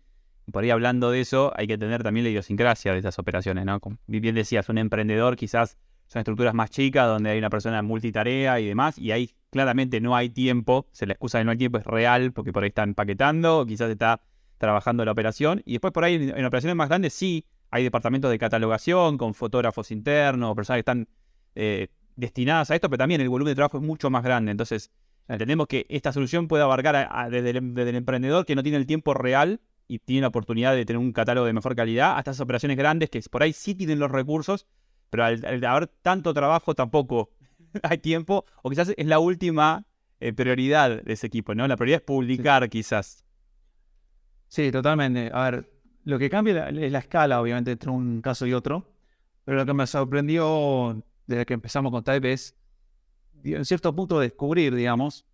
Por 0.52 0.64
ahí 0.64 0.70
hablando 0.70 1.12
de 1.12 1.22
eso, 1.22 1.52
hay 1.56 1.68
que 1.68 1.78
tener 1.78 2.04
también 2.04 2.24
la 2.24 2.30
idiosincrasia 2.30 2.94
de 2.94 3.00
esas 3.00 3.20
operaciones, 3.20 3.66
¿no? 3.66 3.80
Como 3.80 3.98
bien 4.08 4.36
decías, 4.36 4.70
un 4.70 4.78
emprendedor 4.78 5.36
quizás 5.36 5.78
son 6.08 6.22
estructuras 6.22 6.54
más 6.54 6.70
chicas 6.70 7.08
donde 7.08 7.32
hay 7.32 7.38
una 7.38 7.50
persona 7.50 7.82
multitarea 7.82 8.60
y 8.60 8.68
demás, 8.68 8.98
y 8.98 9.12
ahí 9.12 9.32
claramente 9.50 10.00
no 10.02 10.16
hay 10.16 10.30
tiempo, 10.30 10.88
se 10.92 11.06
la 11.06 11.14
excusa 11.14 11.38
de 11.38 11.46
no 11.46 11.52
hay 11.52 11.58
tiempo 11.58 11.78
es 11.78 11.86
real, 11.86 12.32
porque 12.32 12.54
por 12.54 12.64
ahí 12.64 12.70
está 12.70 12.84
empaquetando, 12.84 13.66
quizás 13.66 13.90
está 13.90 14.22
trabajando 14.58 15.06
la 15.06 15.12
operación, 15.12 15.62
y 15.66 15.74
después 15.74 15.94
por 15.94 16.04
ahí 16.04 16.16
en, 16.16 16.46
operaciones 16.46 16.76
más 16.76 16.90
grandes 16.90 17.14
sí 17.14 17.46
hay 17.70 17.84
departamentos 17.84 18.32
de 18.32 18.40
catalogación 18.40 19.18
con 19.18 19.34
fotógrafos 19.34 19.92
internos, 19.92 20.56
personas 20.56 20.78
que 20.78 20.80
están 20.80 21.08
eh, 21.56 21.88
destinadas 22.16 22.72
a 22.72 22.76
esto, 22.76 22.90
pero 22.90 23.00
también 23.00 23.22
el 23.22 23.30
volumen 23.30 23.52
de 23.52 23.56
trabajo 23.56 23.78
es 23.78 23.84
mucho 23.84 24.10
más 24.10 24.24
grande, 24.24 24.52
entonces 24.52 24.92
entendemos 25.28 25.68
que 25.68 25.86
esta 25.90 26.14
solución 26.14 26.48
puede 26.48 26.64
abarcar 26.64 27.30
desde, 27.30 27.50
el, 27.50 27.96
emprendedor 27.96 28.46
que 28.46 28.56
no 28.56 28.64
tiene 28.64 28.78
el 28.78 28.86
tiempo 28.86 29.14
real 29.14 29.60
y 29.88 30.00
tiene 30.00 30.22
la 30.22 30.28
oportunidad 30.30 30.74
de 30.74 30.86
tener 30.86 31.00
un 31.00 31.12
catálogo 31.12 31.46
de 31.46 31.54
mejor 31.54 31.76
calidad, 31.76 32.18
hasta 32.18 32.32
esas 32.32 32.42
operaciones 32.42 32.78
grandes 32.78 33.10
que 33.10 33.22
por 33.30 33.44
ahí 33.44 33.54
sí 33.54 33.76
tienen 33.76 34.00
los 34.00 34.12
recursos, 34.12 34.68
pero 35.10 35.26
al, 35.26 35.64
haber 35.66 35.88
tanto 35.88 36.34
trabajo 36.34 36.76
tampoco 36.76 37.32
hay 37.84 37.98
tiempo, 37.98 38.46
o 38.62 38.70
quizás 38.70 38.94
es 38.96 39.06
la 39.06 39.20
última 39.20 39.86
eh, 40.20 40.34
prioridad 40.34 41.04
de 41.04 41.14
ese 41.14 41.28
equipo, 41.28 41.56
¿no? 41.56 41.68
La 41.68 41.78
prioridad 41.78 42.00
es 42.00 42.06
publicar, 42.06 42.70
quizás. 42.70 43.24
Sí, 44.48 44.72
totalmente. 44.72 45.30
A 45.34 45.52
ver, 45.52 45.72
lo 46.04 46.18
que 46.18 46.30
cambia 46.30 46.70
es 46.70 46.92
la 46.92 47.00
escala, 47.00 47.42
obviamente, 47.42 47.72
entre 47.72 47.90
un 47.90 48.22
caso 48.22 48.46
y 48.46 48.54
otro, 48.54 48.94
pero 49.44 49.58
lo 49.58 49.66
que 49.66 49.74
me 49.74 49.86
sorprendió 49.88 51.04
desde 51.26 51.46
que 51.46 51.54
empezamos 51.54 51.92
con 51.92 52.04
Type 52.04 52.32
es, 52.32 52.56
en 53.44 53.66
cierto 53.66 53.94
punto, 53.96 54.20
descubrir, 54.20 54.74
digamos, 54.74 55.26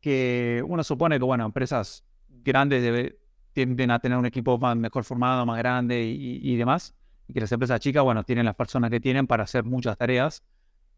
que 0.00 0.62
uno 0.66 0.84
supone 0.84 1.18
que, 1.18 1.24
bueno, 1.24 1.46
empresas 1.46 2.04
grandes 2.28 3.14
tienden 3.52 3.90
a 3.90 3.98
tener 3.98 4.18
un 4.18 4.26
equipo 4.26 4.58
más, 4.58 4.76
mejor 4.76 5.04
formado, 5.04 5.46
más 5.46 5.58
grande 5.58 6.04
y 6.04 6.56
demás 6.56 6.94
y 7.28 7.32
que 7.32 7.40
las 7.40 7.52
empresas 7.52 7.80
chicas, 7.80 8.02
bueno, 8.02 8.24
tienen 8.24 8.44
las 8.44 8.54
personas 8.54 8.90
que 8.90 9.00
tienen 9.00 9.26
para 9.26 9.44
hacer 9.44 9.64
muchas 9.64 9.96
tareas. 9.96 10.42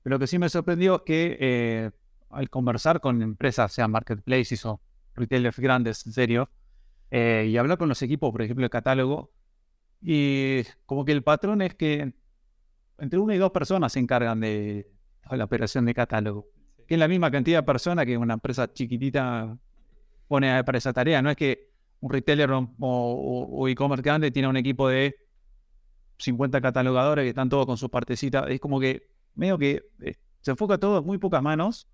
Pero 0.03 0.17
lo 0.17 0.21
que 0.21 0.27
sí 0.27 0.39
me 0.39 0.49
sorprendió 0.49 0.97
es 0.97 1.03
que 1.03 1.37
eh, 1.41 1.91
al 2.31 2.51
conversar 2.51 3.01
con 3.01 3.23
empresas, 3.23 3.73
sean 3.73 3.91
marketplaces 3.91 4.65
o 4.67 4.81
retailers 5.15 5.59
grandes, 5.59 6.07
en 6.07 6.13
serio, 6.13 6.51
eh, 7.11 7.47
y 7.49 7.57
hablar 7.57 7.79
con 7.79 7.89
los 7.89 8.03
equipos, 8.03 8.31
por 8.31 8.43
ejemplo, 8.43 8.65
de 8.65 8.71
catálogo, 8.71 9.33
y 10.01 10.63
como 10.87 11.05
que 11.05 11.13
el 11.13 11.23
patrón 11.23 11.63
es 11.63 11.75
que 11.75 12.13
entre 12.99 13.19
una 13.19 13.35
y 13.35 13.39
dos 13.39 13.51
personas 13.51 13.93
se 13.93 13.99
encargan 13.99 14.41
de 14.41 14.91
la 15.31 15.45
operación 15.45 15.85
de 15.87 15.95
catálogo, 15.95 16.49
que 16.87 16.95
es 16.95 17.01
la 17.01 17.09
misma 17.09 17.31
cantidad 17.31 17.59
de 17.59 17.63
personas 17.65 18.07
que 18.07 18.17
una 18.17 18.35
empresa 18.35 18.73
chiquitita 18.73 19.59
pone 20.29 20.63
para 20.63 20.79
esa 20.79 20.93
tarea. 20.93 21.21
No 21.23 21.31
es 21.31 21.37
que 21.37 21.71
un 22.01 22.13
retailer 22.13 22.51
o 22.53 23.69
e-commerce 23.69 24.03
grande 24.03 24.31
tiene 24.31 24.49
un 24.49 24.57
equipo 24.57 24.89
de 24.89 25.28
50 26.19 26.61
catalogadores 26.61 27.25
que 27.25 27.31
están 27.31 27.49
todos 27.49 27.67
con 27.67 27.77
su 27.77 27.91
partecita. 27.91 28.45
Es 28.49 28.61
como 28.61 28.81
que 28.81 29.09
medio 29.35 29.59
que 29.59 29.83
eh, 30.01 30.15
se 30.41 30.51
enfoca 30.51 30.79
todo 30.79 30.99
en 30.99 31.05
muy 31.05 31.19
pocas 31.19 31.43
manos. 31.43 31.89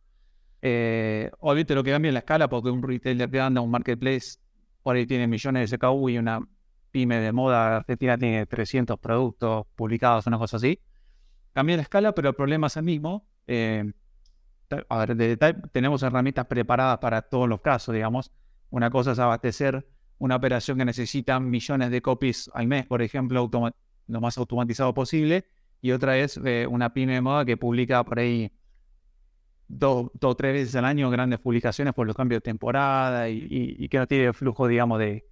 Eh, 0.62 1.30
obviamente 1.40 1.74
lo 1.74 1.84
que 1.84 1.90
cambia 1.90 2.08
es 2.08 2.14
la 2.14 2.20
escala, 2.20 2.48
porque 2.48 2.70
un 2.70 2.82
retailer 2.82 3.30
que 3.30 3.40
anda, 3.40 3.60
un 3.60 3.70
marketplace, 3.70 4.38
por 4.82 4.96
ahí 4.96 5.06
tiene 5.06 5.26
millones 5.26 5.70
de 5.70 5.76
SKU 5.76 6.08
y 6.08 6.18
una 6.18 6.40
pyme 6.90 7.18
de 7.18 7.32
moda 7.32 7.78
argentina 7.78 8.16
tiene 8.16 8.46
300 8.46 8.98
productos 8.98 9.66
publicados, 9.74 10.26
una 10.26 10.38
cosa 10.38 10.56
así. 10.56 10.80
Cambia 11.52 11.76
la 11.76 11.82
escala, 11.82 12.14
pero 12.14 12.30
el 12.30 12.34
problema 12.34 12.68
es 12.68 12.76
el 12.76 12.84
mismo. 12.84 13.26
Eh, 13.46 13.92
a 14.88 14.98
ver, 14.98 15.16
de 15.16 15.36
tenemos 15.72 16.02
herramientas 16.02 16.46
preparadas 16.46 16.98
para 16.98 17.22
todos 17.22 17.48
los 17.48 17.60
casos, 17.60 17.94
digamos. 17.94 18.32
Una 18.70 18.90
cosa 18.90 19.12
es 19.12 19.18
abastecer 19.18 19.86
una 20.18 20.36
operación 20.36 20.78
que 20.78 20.84
necesita 20.84 21.38
millones 21.40 21.90
de 21.90 22.00
copies 22.00 22.50
al 22.54 22.66
mes, 22.66 22.86
por 22.86 23.02
ejemplo, 23.02 23.48
lo 24.06 24.20
más 24.20 24.38
automatizado 24.38 24.92
posible. 24.94 25.46
Y 25.80 25.92
otra 25.92 26.16
es 26.18 26.40
eh, 26.44 26.66
una 26.68 26.92
pyme 26.92 27.14
de 27.14 27.20
moda 27.20 27.44
que 27.44 27.56
publica 27.56 28.04
por 28.04 28.18
ahí 28.18 28.50
dos 29.68 30.10
o 30.20 30.34
tres 30.34 30.52
veces 30.52 30.76
al 30.76 30.84
año 30.84 31.10
grandes 31.10 31.40
publicaciones 31.40 31.94
por 31.94 32.06
los 32.06 32.16
cambios 32.16 32.38
de 32.38 32.42
temporada 32.42 33.28
y, 33.28 33.88
que 33.88 33.98
no 33.98 34.06
tiene 34.06 34.32
flujo, 34.32 34.66
digamos, 34.68 34.98
de, 34.98 35.24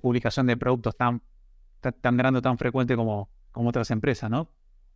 publicación 0.00 0.46
de 0.46 0.56
productos 0.56 0.96
tan, 0.96 1.22
tan, 1.80 2.16
grande 2.16 2.38
o 2.38 2.42
tan 2.42 2.58
frecuente 2.58 2.96
como, 2.96 3.30
como 3.52 3.68
otras 3.68 3.90
empresas, 3.90 4.28
¿no? 4.28 4.50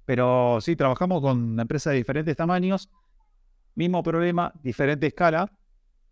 Pero 0.05 0.59
sí, 0.61 0.75
trabajamos 0.75 1.21
con 1.21 1.61
empresas 1.61 1.93
de 1.93 1.99
diferentes 1.99 2.37
tamaños, 2.37 2.91
mismo 3.75 4.03
problema, 4.03 4.53
diferente 4.63 5.07
escala. 5.07 5.53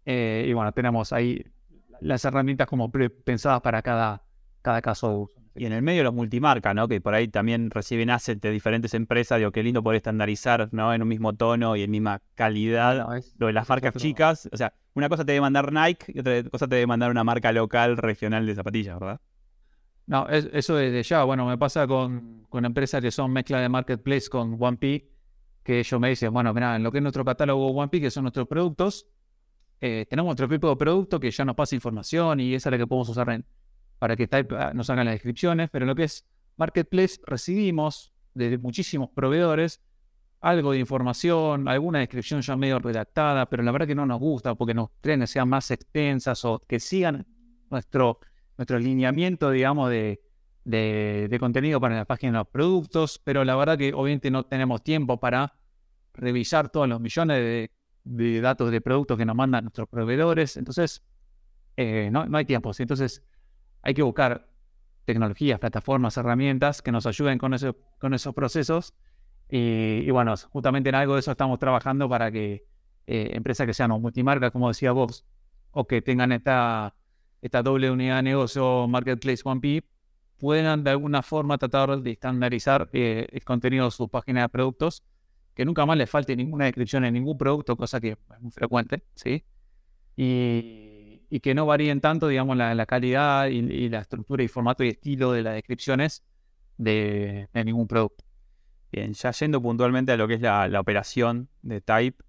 Eh, 0.04 0.46
y 0.48 0.52
bueno, 0.52 0.70
tenemos 0.72 1.12
ahí 1.12 1.44
las 2.00 2.24
herramientas 2.24 2.68
como 2.68 2.90
pensadas 2.92 3.60
para 3.60 3.82
cada, 3.82 4.22
cada 4.62 4.80
caso 4.82 5.08
de 5.08 5.16
uso. 5.16 5.45
Y 5.56 5.66
en 5.66 5.72
el 5.72 5.82
medio 5.82 6.04
los 6.04 6.14
multimarca, 6.14 6.74
¿no? 6.74 6.88
Que 6.88 7.00
por 7.00 7.14
ahí 7.14 7.28
también 7.28 7.70
reciben 7.70 8.10
assets 8.10 8.40
de 8.40 8.50
diferentes 8.50 8.94
empresas. 8.94 9.38
Digo, 9.38 9.52
qué 9.52 9.62
lindo 9.62 9.82
poder 9.82 9.96
estandarizar, 9.96 10.68
¿no? 10.72 10.92
En 10.92 11.02
un 11.02 11.08
mismo 11.08 11.32
tono 11.34 11.76
y 11.76 11.82
en 11.82 11.90
misma 11.90 12.20
calidad. 12.34 13.06
lo 13.38 13.46
de 13.46 13.52
las 13.52 13.68
marcas 13.68 13.94
chicas. 13.96 14.48
O 14.52 14.56
sea, 14.56 14.74
una 14.94 15.08
cosa 15.08 15.24
te 15.24 15.32
debe 15.32 15.40
mandar 15.40 15.72
Nike 15.72 16.12
y 16.14 16.20
otra 16.20 16.42
cosa 16.44 16.68
te 16.68 16.76
debe 16.76 16.86
mandar 16.86 17.10
una 17.10 17.24
marca 17.24 17.52
local, 17.52 17.96
regional 17.96 18.46
de 18.46 18.54
zapatillas, 18.54 18.98
¿verdad? 18.98 19.20
No, 20.06 20.28
eso 20.28 20.76
desde 20.76 21.02
ya. 21.02 21.24
Bueno, 21.24 21.46
me 21.46 21.58
pasa 21.58 21.86
con, 21.86 22.46
con 22.48 22.64
empresas 22.64 23.00
que 23.00 23.10
son 23.10 23.32
mezcla 23.32 23.60
de 23.60 23.68
marketplace 23.68 24.28
con 24.28 24.58
1P, 24.58 25.04
que 25.62 25.80
ellos 25.80 26.00
me 26.00 26.10
dicen, 26.10 26.32
bueno, 26.32 26.54
mira, 26.54 26.76
en 26.76 26.82
lo 26.82 26.92
que 26.92 26.98
es 26.98 27.02
nuestro 27.02 27.24
catálogo 27.24 27.72
1P, 27.72 28.00
que 28.00 28.10
son 28.10 28.22
nuestros 28.22 28.46
productos, 28.46 29.08
eh, 29.80 30.06
tenemos 30.08 30.32
otro 30.32 30.48
tipo 30.48 30.68
de 30.68 30.76
producto 30.76 31.20
que 31.20 31.30
ya 31.30 31.44
nos 31.44 31.54
pasa 31.54 31.74
información 31.74 32.40
y 32.40 32.54
esa 32.54 32.68
es 32.68 32.72
la 32.72 32.78
que 32.78 32.86
podemos 32.86 33.08
usar 33.08 33.28
en, 33.30 33.44
para 33.98 34.16
que 34.16 34.28
nos 34.74 34.90
hagan 34.90 35.06
las 35.06 35.14
descripciones, 35.14 35.70
pero 35.70 35.86
lo 35.86 35.94
que 35.94 36.04
es 36.04 36.26
Marketplace 36.56 37.20
recibimos 37.26 38.12
de 38.34 38.58
muchísimos 38.58 39.10
proveedores 39.10 39.80
algo 40.40 40.72
de 40.72 40.78
información, 40.78 41.66
alguna 41.68 42.00
descripción 42.00 42.40
ya 42.40 42.56
medio 42.56 42.78
redactada, 42.78 43.46
pero 43.46 43.62
la 43.62 43.72
verdad 43.72 43.86
que 43.86 43.94
no 43.94 44.06
nos 44.06 44.20
gusta 44.20 44.54
porque 44.54 44.74
nos 44.74 44.90
creen 45.00 45.26
sean 45.26 45.48
más 45.48 45.70
extensas 45.70 46.44
o 46.44 46.62
que 46.66 46.78
sigan 46.78 47.26
nuestro, 47.70 48.20
nuestro 48.56 48.78
lineamiento, 48.78 49.50
digamos, 49.50 49.90
de, 49.90 50.20
de, 50.64 51.36
contenido 51.40 51.80
para 51.80 51.96
la 51.96 52.04
página 52.04 52.32
de 52.32 52.38
los 52.38 52.48
productos, 52.48 53.20
pero 53.24 53.44
la 53.44 53.56
verdad 53.56 53.78
que 53.78 53.92
obviamente 53.92 54.30
no 54.30 54.44
tenemos 54.44 54.84
tiempo 54.84 55.18
para 55.18 55.54
revisar 56.14 56.68
todos 56.68 56.88
los 56.88 57.00
millones 57.00 57.38
de, 57.38 57.70
de 58.04 58.40
datos 58.40 58.70
de 58.70 58.80
productos 58.80 59.18
que 59.18 59.24
nos 59.24 59.36
mandan 59.36 59.64
nuestros 59.64 59.88
proveedores, 59.88 60.56
entonces 60.56 61.02
eh, 61.76 62.08
no, 62.12 62.26
no 62.26 62.38
hay 62.38 62.44
tiempo. 62.44 62.70
Entonces, 62.78 63.22
hay 63.86 63.94
que 63.94 64.02
buscar 64.02 64.48
tecnologías, 65.04 65.60
plataformas, 65.60 66.16
herramientas 66.16 66.82
que 66.82 66.90
nos 66.90 67.06
ayuden 67.06 67.38
con, 67.38 67.54
con 67.98 68.14
esos 68.14 68.34
procesos. 68.34 68.94
Y, 69.48 70.10
bueno, 70.10 70.34
justamente 70.50 70.88
en 70.88 70.96
algo 70.96 71.14
de 71.14 71.20
eso 71.20 71.30
estamos 71.30 71.60
trabajando 71.60 72.08
para 72.08 72.32
que 72.32 72.64
eh, 73.06 73.30
empresas 73.34 73.64
que 73.64 73.72
sean 73.72 73.92
multimarcas, 73.92 74.50
como 74.50 74.66
decía 74.66 74.90
vos, 74.90 75.24
o 75.70 75.86
que 75.86 76.02
tengan 76.02 76.32
esta, 76.32 76.96
esta 77.40 77.62
doble 77.62 77.88
unidad 77.88 78.16
de 78.16 78.22
negocio 78.24 78.88
Marketplace 78.88 79.44
1P, 79.44 79.84
puedan 80.36 80.82
de 80.82 80.90
alguna 80.90 81.22
forma 81.22 81.56
tratar 81.56 82.00
de 82.00 82.10
estandarizar 82.10 82.90
eh, 82.92 83.28
el 83.30 83.44
contenido 83.44 83.84
de 83.84 83.92
sus 83.92 84.08
páginas 84.08 84.42
de 84.42 84.48
productos, 84.48 85.04
que 85.54 85.64
nunca 85.64 85.86
más 85.86 85.96
les 85.96 86.10
falte 86.10 86.34
ninguna 86.34 86.64
descripción 86.64 87.04
en 87.04 87.14
ningún 87.14 87.38
producto, 87.38 87.76
cosa 87.76 88.00
que 88.00 88.08
es 88.08 88.40
muy 88.40 88.50
frecuente, 88.50 89.04
¿sí? 89.14 89.44
Y, 90.16 90.95
y 91.28 91.40
que 91.40 91.54
no 91.54 91.66
varíen 91.66 92.00
tanto, 92.00 92.28
digamos, 92.28 92.56
la, 92.56 92.86
calidad 92.86 93.46
y, 93.46 93.88
la 93.88 94.00
estructura 94.00 94.42
y 94.42 94.48
formato 94.48 94.84
y 94.84 94.88
estilo 94.88 95.32
de 95.32 95.42
las 95.42 95.54
descripciones 95.54 96.24
de, 96.78 97.48
ningún 97.52 97.86
producto. 97.88 98.24
Bien, 98.92 99.12
ya 99.12 99.32
yendo 99.32 99.60
puntualmente 99.60 100.12
a 100.12 100.16
lo 100.16 100.28
que 100.28 100.34
es 100.34 100.40
la, 100.40 100.80
operación 100.80 101.48
de 101.62 101.80
Type, 101.80 102.24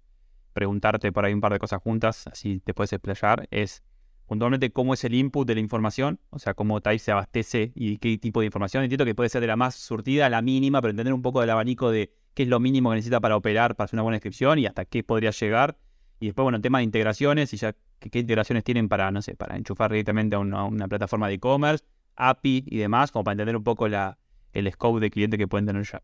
preguntarte 0.52 1.12
por 1.12 1.24
ahí 1.24 1.32
un 1.32 1.40
par 1.40 1.52
de 1.52 1.58
cosas 1.58 1.80
juntas, 1.80 2.26
así 2.26 2.60
te 2.60 2.74
puedes 2.74 2.92
explayar, 2.92 3.46
es 3.50 3.82
puntualmente 4.26 4.70
cómo 4.72 4.92
es 4.92 5.04
el 5.04 5.14
input 5.14 5.46
de 5.46 5.54
la 5.54 5.60
información, 5.60 6.20
o 6.30 6.38
sea, 6.38 6.54
cómo 6.54 6.80
Type 6.80 6.98
se 6.98 7.12
abastece 7.12 7.72
y 7.74 7.98
qué 7.98 8.18
tipo 8.18 8.40
de 8.40 8.46
información. 8.46 8.82
Entiendo 8.82 9.04
que 9.04 9.14
puede 9.14 9.30
ser 9.30 9.40
de 9.40 9.46
la 9.46 9.56
más 9.56 9.76
surtida 9.76 10.26
a 10.26 10.30
la 10.30 10.42
mínima, 10.42 10.80
pero 10.82 10.90
entender 10.90 11.14
un 11.14 11.22
poco 11.22 11.40
del 11.40 11.50
abanico 11.50 11.90
de 11.90 12.12
qué 12.34 12.42
es 12.42 12.48
lo 12.48 12.60
mínimo 12.60 12.90
que 12.90 12.96
necesita 12.96 13.20
para 13.20 13.36
operar, 13.36 13.74
para 13.74 13.86
hacer 13.86 13.96
una 13.96 14.02
buena 14.02 14.16
descripción 14.16 14.58
y 14.58 14.66
hasta 14.66 14.84
qué 14.84 15.02
podría 15.02 15.30
llegar. 15.30 15.78
Y 16.20 16.26
después, 16.26 16.44
bueno, 16.44 16.60
tema 16.60 16.78
de 16.78 16.84
integraciones 16.84 17.52
y 17.54 17.56
ya 17.56 17.74
qué, 18.00 18.18
integraciones 18.18 18.64
tienen 18.64 18.88
para, 18.88 19.10
no 19.10 19.22
sé, 19.22 19.34
para 19.34 19.56
enchufar 19.56 19.90
directamente 19.90 20.36
a 20.36 20.40
una, 20.40 20.88
plataforma 20.88 21.28
de 21.28 21.34
e-commerce, 21.34 21.84
API 22.16 22.64
y 22.66 22.78
demás, 22.78 23.12
como 23.12 23.24
para 23.24 23.34
entender 23.34 23.56
un 23.56 23.64
poco 23.64 23.88
la, 23.88 24.18
el 24.52 24.70
scope 24.72 25.00
de 25.00 25.10
cliente 25.10 25.38
que 25.38 25.46
pueden 25.46 25.66
tener 25.66 25.84
ya. 25.84 26.02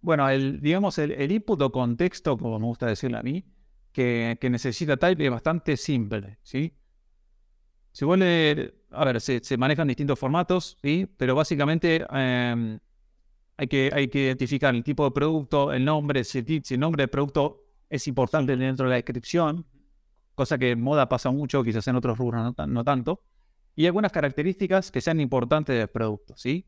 Bueno, 0.00 0.28
el, 0.28 0.60
digamos, 0.60 0.98
el, 0.98 1.32
input 1.32 1.60
o 1.60 1.72
contexto, 1.72 2.36
como 2.38 2.58
me 2.58 2.66
gusta 2.66 2.86
decirle 2.86 3.18
a 3.18 3.22
mí, 3.22 3.44
que, 3.92 4.38
necesita 4.48 4.96
Type 4.96 5.24
es 5.24 5.30
bastante 5.30 5.76
simple, 5.76 6.38
¿sí? 6.42 6.72
Si 7.90 8.04
vos 8.04 8.16
A 8.16 9.04
ver, 9.04 9.20
se, 9.20 9.56
manejan 9.56 9.88
distintos 9.88 10.18
formatos, 10.18 10.78
¿sí? 10.82 11.08
Pero 11.16 11.34
básicamente 11.34 12.06
em, 12.12 12.78
hay, 13.56 13.66
que, 13.66 13.90
hay 13.92 14.06
que 14.06 14.26
identificar 14.26 14.72
el 14.72 14.84
tipo 14.84 15.04
de 15.04 15.10
producto, 15.10 15.72
el 15.72 15.84
nombre, 15.84 16.22
si, 16.22 16.38
el 16.70 16.80
nombre 16.80 17.02
del 17.02 17.10
producto 17.10 17.67
es 17.90 18.06
importante 18.06 18.56
dentro 18.56 18.84
de 18.84 18.90
la 18.90 18.96
descripción, 18.96 19.66
cosa 20.34 20.58
que 20.58 20.72
en 20.72 20.80
moda 20.80 21.08
pasa 21.08 21.30
mucho, 21.30 21.64
quizás 21.64 21.86
en 21.88 21.96
otros 21.96 22.18
rubros 22.18 22.54
no, 22.68 22.84
tanto, 22.84 23.22
y 23.74 23.86
algunas 23.86 24.12
características 24.12 24.90
que 24.90 25.00
sean 25.00 25.20
importantes 25.20 25.76
del 25.76 25.88
producto, 25.88 26.34
¿sí? 26.36 26.66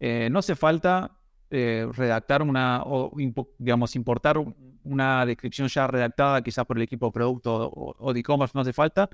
Eh, 0.00 0.28
no 0.30 0.40
hace 0.40 0.56
falta 0.56 1.18
eh, 1.50 1.86
redactar 1.92 2.42
una, 2.42 2.82
o 2.84 3.12
digamos, 3.58 3.94
importar 3.96 4.38
una 4.84 5.26
descripción 5.26 5.68
ya 5.68 5.86
redactada 5.86 6.42
quizás 6.42 6.64
por 6.66 6.76
el 6.76 6.82
equipo 6.82 7.06
de 7.06 7.12
producto 7.12 7.70
o, 7.72 8.12
de 8.12 8.20
e-commerce, 8.20 8.52
no 8.54 8.62
hace 8.62 8.72
falta. 8.72 9.08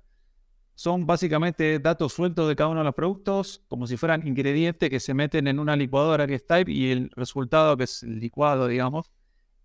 Son 0.74 1.06
básicamente 1.06 1.78
datos 1.78 2.12
sueltos 2.12 2.48
de 2.48 2.56
cada 2.56 2.70
uno 2.70 2.80
de 2.80 2.84
los 2.84 2.94
productos, 2.94 3.62
como 3.68 3.86
si 3.86 3.96
fueran 3.96 4.26
ingredientes 4.26 4.88
que 4.88 5.00
se 5.00 5.12
meten 5.12 5.46
en 5.46 5.58
una 5.58 5.76
licuadora 5.76 6.26
que 6.26 6.36
es 6.36 6.46
Type 6.46 6.72
y 6.72 6.90
el 6.90 7.10
resultado, 7.14 7.76
que 7.76 7.84
es 7.84 8.02
el 8.02 8.18
licuado, 8.18 8.66
digamos, 8.66 9.10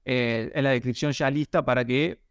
eh, 0.05 0.51
es 0.53 0.63
la 0.63 0.69
descripción 0.69 1.11
ya 1.11 1.29
lista 1.29 1.65
para 1.65 1.83
que 1.83 2.21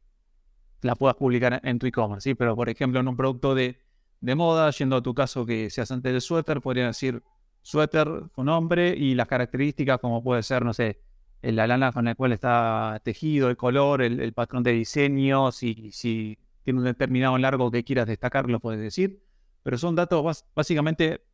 la 0.83 0.95
puedas 0.95 1.17
publicar 1.17 1.61
en 1.65 1.79
tu 1.79 1.87
e-commerce. 1.87 2.31
¿sí? 2.31 2.35
Pero, 2.35 2.55
por 2.55 2.69
ejemplo, 2.69 3.01
en 3.01 3.09
un 3.09 3.17
producto 3.17 3.55
de, 3.55 3.81
de 4.21 4.35
moda, 4.35 4.71
yendo 4.71 4.97
a 4.97 5.03
tu 5.03 5.15
caso 5.15 5.45
que 5.45 5.71
seas 5.71 5.91
antes 5.91 6.13
del 6.13 6.21
suéter, 6.21 6.61
podría 6.61 6.87
decir 6.87 7.23
suéter, 7.63 8.09
su 8.35 8.45
nombre 8.45 8.95
y 8.97 9.15
las 9.15 9.27
características, 9.27 9.99
como 9.99 10.23
puede 10.23 10.43
ser, 10.43 10.65
no 10.65 10.73
sé, 10.73 11.01
la 11.43 11.67
lana 11.67 11.93
con 11.93 12.05
la 12.05 12.15
cual 12.15 12.33
está 12.33 13.01
tejido, 13.05 13.51
el 13.51 13.57
color, 13.57 14.03
el, 14.03 14.33
patrón 14.33 14.63
de 14.63 14.73
diseño, 14.73 15.53
si, 15.53 15.91
si 15.93 16.39
tiene 16.63 16.81
un 16.81 16.85
determinado 16.85 17.37
largo 17.39 17.71
que 17.71 17.85
quieras 17.85 18.07
destacar, 18.07 18.49
lo 18.49 18.61
puedes 18.61 18.81
decir. 18.81 19.23
Pero 19.63 19.79
son 19.79 19.95
datos 19.95 20.45
básicamente 20.55 21.25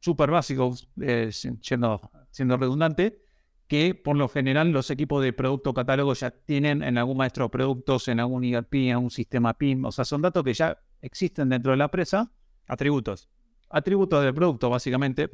súper 0.00 0.30
básicos, 0.30 0.88
eh, 1.00 1.30
siendo, 1.32 2.10
siendo 2.30 2.56
redundante, 2.56 3.25
que 3.68 3.94
por 3.94 4.16
lo 4.16 4.28
general 4.28 4.70
los 4.70 4.90
equipos 4.90 5.22
de 5.22 5.32
producto 5.32 5.74
catálogo 5.74 6.14
ya 6.14 6.30
tienen 6.30 6.82
en 6.82 6.98
algún 6.98 7.16
maestro 7.16 7.46
de 7.46 7.50
productos, 7.50 8.08
en 8.08 8.20
algún 8.20 8.44
ERP, 8.44 8.74
en 8.74 8.92
algún 8.92 9.10
sistema 9.10 9.54
PIM. 9.54 9.84
O 9.84 9.92
sea, 9.92 10.04
son 10.04 10.22
datos 10.22 10.44
que 10.44 10.54
ya 10.54 10.78
existen 11.02 11.48
dentro 11.48 11.72
de 11.72 11.78
la 11.78 11.84
empresa. 11.84 12.30
Atributos 12.68 13.28
atributos 13.68 14.22
del 14.22 14.34
producto, 14.34 14.70
básicamente, 14.70 15.28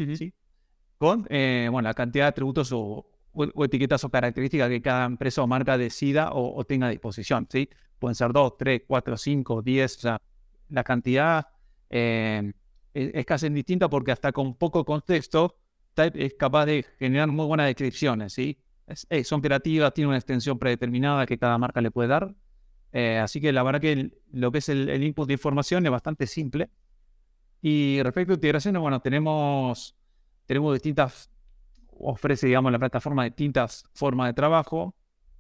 con 0.99 1.27
eh, 1.31 1.69
bueno, 1.71 1.89
la 1.89 1.95
cantidad 1.95 2.27
de 2.27 2.29
atributos 2.29 2.71
o, 2.73 3.07
etiquetas 3.65 4.05
o 4.05 4.11
características 4.11 4.69
que 4.69 4.83
cada 4.83 5.05
empresa 5.07 5.43
o 5.43 5.47
marca 5.47 5.79
decida 5.79 6.31
o, 6.33 6.65
tenga 6.65 6.87
a 6.87 6.91
disposición. 6.91 7.47
¿sí? 7.51 7.69
Pueden 7.99 8.15
ser 8.15 8.33
2, 8.33 8.57
3, 8.59 8.83
4, 8.87 9.17
5, 9.17 9.63
10, 9.63 9.97
o 9.97 10.01
sea, 10.01 10.23
la 10.69 10.85
cantidad 10.85 11.47
eh, 11.91 12.53
es, 12.95 13.27
casi 13.27 13.47
indistinta 13.47 13.89
porque 13.89 14.13
hasta 14.13 14.33
con 14.33 14.55
poco 14.55 14.85
contexto 14.85 15.57
Es 15.97 16.35
capaz 16.35 16.67
de 16.67 16.85
generar 16.99 17.29
muy 17.29 17.47
buenas 17.47 17.67
descripciones. 17.67 18.33
¿sí? 18.33 18.59
son 19.25 19.41
creativas, 19.41 19.93
tienen 19.95 20.09
una 20.09 20.19
extensión 20.19 20.59
predeterminada 20.59 21.27
que 21.27 21.39
cada 21.39 21.59
marca 21.59 21.81
le 21.81 21.91
puede 21.91 22.09
dar. 22.09 22.35
Eh, 22.93 23.19
así 23.19 23.41
que 23.41 23.53
la 23.53 23.63
verdad 23.63 23.81
que 23.81 24.11
lo 24.33 24.53
que 24.53 24.59
es 24.59 24.69
el 24.69 25.03
input 25.03 25.27
de 25.27 25.35
información 25.35 25.85
es 25.87 25.93
bastante 25.93 26.27
simple. 26.27 26.71
Y 27.63 28.03
respecto 28.03 28.33
a 28.33 28.35
integraciones, 28.35 28.83
bueno, 28.83 29.01
tenemos, 29.01 29.97
tenemos 30.47 30.75
distintas, 30.75 31.31
ofrece, 31.89 32.49
digamos, 32.49 32.73
la 32.73 32.79
plataforma 32.81 33.25
distintas 33.25 33.85
formas 33.95 34.29
de 34.29 34.35
trabajo. 34.35 34.97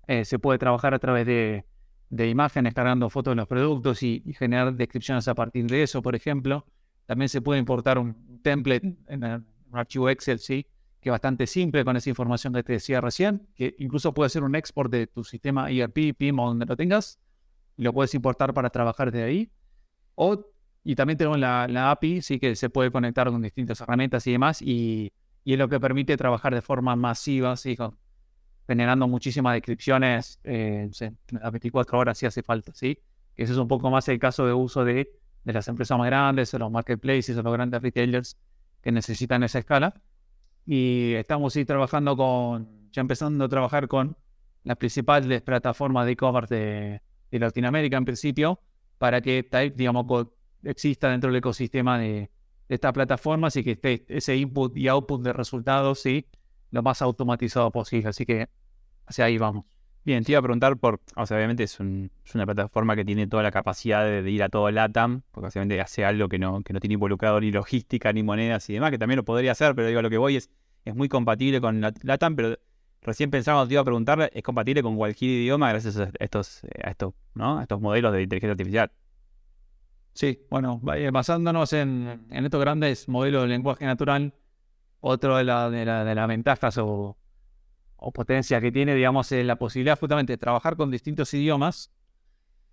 Eh, 0.06 0.24
se 0.24 0.38
puede 0.38 0.58
trabajar 0.58 0.94
a 0.94 1.00
través 1.00 1.26
de, 1.26 1.66
de, 2.10 2.28
imágenes, 2.28 2.74
cargando 2.74 3.10
fotos 3.10 3.32
de 3.32 3.36
los 3.36 3.48
productos 3.48 4.04
y, 4.04 4.22
generar 4.38 4.72
descripciones 4.74 5.26
a 5.26 5.34
partir 5.34 5.66
de 5.66 5.82
eso, 5.82 6.00
por 6.00 6.14
ejemplo. 6.14 6.64
También 7.06 7.28
se 7.28 7.42
puede 7.42 7.58
importar 7.58 7.98
un 7.98 8.40
template 8.42 8.96
en, 9.08 9.44
un 9.72 9.78
archivo 9.78 10.08
Excel, 10.08 10.38
sí, 10.38 10.66
que 11.00 11.08
es 11.08 11.10
bastante 11.10 11.46
simple 11.46 11.84
con 11.84 11.96
esa 11.96 12.10
información 12.10 12.52
que 12.52 12.62
te 12.62 12.74
decía 12.74 13.00
recién, 13.00 13.48
que 13.54 13.74
incluso 13.78 14.14
puede 14.14 14.30
ser 14.30 14.44
un 14.44 14.54
export 14.54 14.90
de 14.90 15.06
tu 15.06 15.24
sistema 15.24 15.70
ERP, 15.70 16.14
PIM 16.16 16.38
o 16.38 16.48
donde 16.48 16.66
lo 16.66 16.76
tengas, 16.76 17.18
y 17.76 17.82
lo 17.82 17.92
puedes 17.92 18.14
importar 18.14 18.54
para 18.54 18.70
trabajar 18.70 19.10
de 19.10 19.22
ahí. 19.24 19.50
O 20.14 20.46
y 20.84 20.94
también 20.94 21.16
tenemos 21.16 21.38
la, 21.38 21.90
API, 21.90 22.22
sí 22.22 22.38
que 22.38 22.56
se 22.56 22.68
puede 22.68 22.90
conectar 22.90 23.28
con 23.30 23.40
distintas 23.40 23.80
herramientas 23.80 24.26
y 24.26 24.32
demás, 24.32 24.62
y, 24.62 25.12
es 25.44 25.58
lo 25.58 25.68
que 25.68 25.80
permite 25.80 26.16
trabajar 26.16 26.54
de 26.54 26.62
forma 26.62 26.94
masiva, 26.94 27.56
¿sí? 27.56 27.76
generando 28.66 29.08
muchísimas 29.08 29.54
descripciones 29.54 30.38
eh, 30.44 30.88
a 31.40 31.50
24 31.50 31.98
horas 31.98 32.18
si 32.18 32.26
hace 32.26 32.44
falta, 32.44 32.72
¿sí? 32.74 32.98
Ese 33.34 33.52
es 33.52 33.58
un 33.58 33.66
poco 33.66 33.90
más 33.90 34.08
el 34.08 34.20
caso 34.20 34.46
de 34.46 34.52
uso 34.52 34.84
de, 34.84 35.10
de 35.42 35.52
las 35.52 35.66
empresas 35.66 35.98
más 35.98 36.06
grandes, 36.06 36.52
de 36.52 36.58
los 36.60 36.70
marketplaces, 36.70 37.34
de 37.34 37.42
los 37.42 37.52
grandes 37.52 37.82
retailers 37.82 38.36
que 38.82 38.92
necesitan 38.92 39.42
esa 39.42 39.60
escala. 39.60 40.02
Y 40.66 41.14
estamos 41.14 41.52
sí 41.54 41.64
trabajando 41.64 42.16
con, 42.16 42.90
ya 42.90 43.00
empezando 43.00 43.44
a 43.44 43.48
trabajar 43.48 43.88
con 43.88 44.16
las 44.64 44.76
principales 44.76 45.42
plataformas 45.42 46.06
de 46.06 46.12
e-commerce 46.12 46.54
de, 46.54 47.02
de 47.30 47.38
Latinoamérica 47.38 47.96
en 47.96 48.04
principio, 48.04 48.60
para 48.98 49.20
que, 49.20 49.48
digamos, 49.74 50.28
exista 50.62 51.10
dentro 51.10 51.30
del 51.30 51.38
ecosistema 51.38 51.98
de, 51.98 52.30
esta 52.74 52.92
plataforma, 52.92 53.48
así 53.48 53.62
que 53.62 53.72
esté 53.72 54.04
ese 54.08 54.36
input 54.36 54.76
y 54.76 54.88
output 54.88 55.22
de 55.22 55.32
resultados, 55.32 56.00
sí, 56.00 56.26
lo 56.70 56.82
más 56.82 57.02
automatizado 57.02 57.70
posible. 57.70 58.08
Así 58.08 58.24
que 58.24 58.48
hacia 59.06 59.26
ahí 59.26 59.36
vamos. 59.36 59.66
Bien, 60.04 60.24
te 60.24 60.32
iba 60.32 60.40
a 60.40 60.42
preguntar 60.42 60.76
por, 60.78 61.00
o 61.14 61.26
sea, 61.26 61.36
obviamente 61.36 61.62
es, 61.62 61.78
una 61.78 62.44
plataforma 62.44 62.96
que 62.96 63.04
tiene 63.04 63.28
toda 63.28 63.44
la 63.44 63.52
capacidad 63.52 64.04
de, 64.04 64.28
ir 64.28 64.42
a 64.42 64.48
todo 64.48 64.68
LATAM, 64.68 65.22
porque 65.30 65.46
obviamente 65.46 65.80
hace 65.80 66.04
algo 66.04 66.28
que 66.28 66.40
no, 66.40 66.62
que 66.62 66.72
no 66.72 66.80
tiene 66.80 66.94
involucrado 66.94 67.40
ni 67.40 67.52
logística, 67.52 68.12
ni 68.12 68.24
monedas 68.24 68.68
y 68.68 68.74
demás, 68.74 68.90
que 68.90 68.98
también 68.98 69.18
lo 69.18 69.24
podría 69.24 69.52
hacer, 69.52 69.76
pero 69.76 69.86
digo, 69.86 70.02
lo 70.02 70.10
que 70.10 70.18
voy 70.18 70.36
es, 70.36 70.50
es 70.84 70.94
muy 70.96 71.08
compatible 71.08 71.60
con 71.60 71.80
LATAM, 71.80 72.34
pero 72.34 72.58
recién 73.00 73.30
pensábamos, 73.30 73.68
te 73.68 73.74
iba 73.74 73.82
a 73.82 73.84
preguntarle, 73.84 74.28
es 74.34 74.42
compatible 74.42 74.82
con 74.82 74.96
cualquier 74.96 75.30
idioma 75.30 75.68
gracias 75.68 75.96
a 75.96 76.10
estos, 76.18 76.62
a 76.82 76.90
estos, 76.90 77.14
modelos 77.80 78.12
de 78.12 78.22
inteligencia 78.22 78.52
artificial. 78.52 78.90
Sí, 80.14 80.40
bueno, 80.50 80.80
basándonos 81.12 81.72
en, 81.72 82.26
estos 82.30 82.60
grandes 82.60 83.08
modelos 83.08 83.42
de 83.42 83.48
lenguaje 83.48 83.86
natural, 83.86 84.34
otro 84.98 85.36
de, 85.36 85.44
la, 85.44 85.70
de, 85.70 86.14
las 86.14 86.28
ventajas 86.28 86.76
o, 86.78 87.16
potencias 88.10 88.60
que 88.60 88.72
tiene, 88.72 88.94
digamos, 88.94 89.30
es 89.32 89.44
la 89.44 89.56
posibilidad 89.56 89.98
justamente 89.98 90.32
de 90.32 90.38
trabajar 90.38 90.76
con 90.76 90.90
distintos 90.90 91.32
idiomas. 91.34 91.92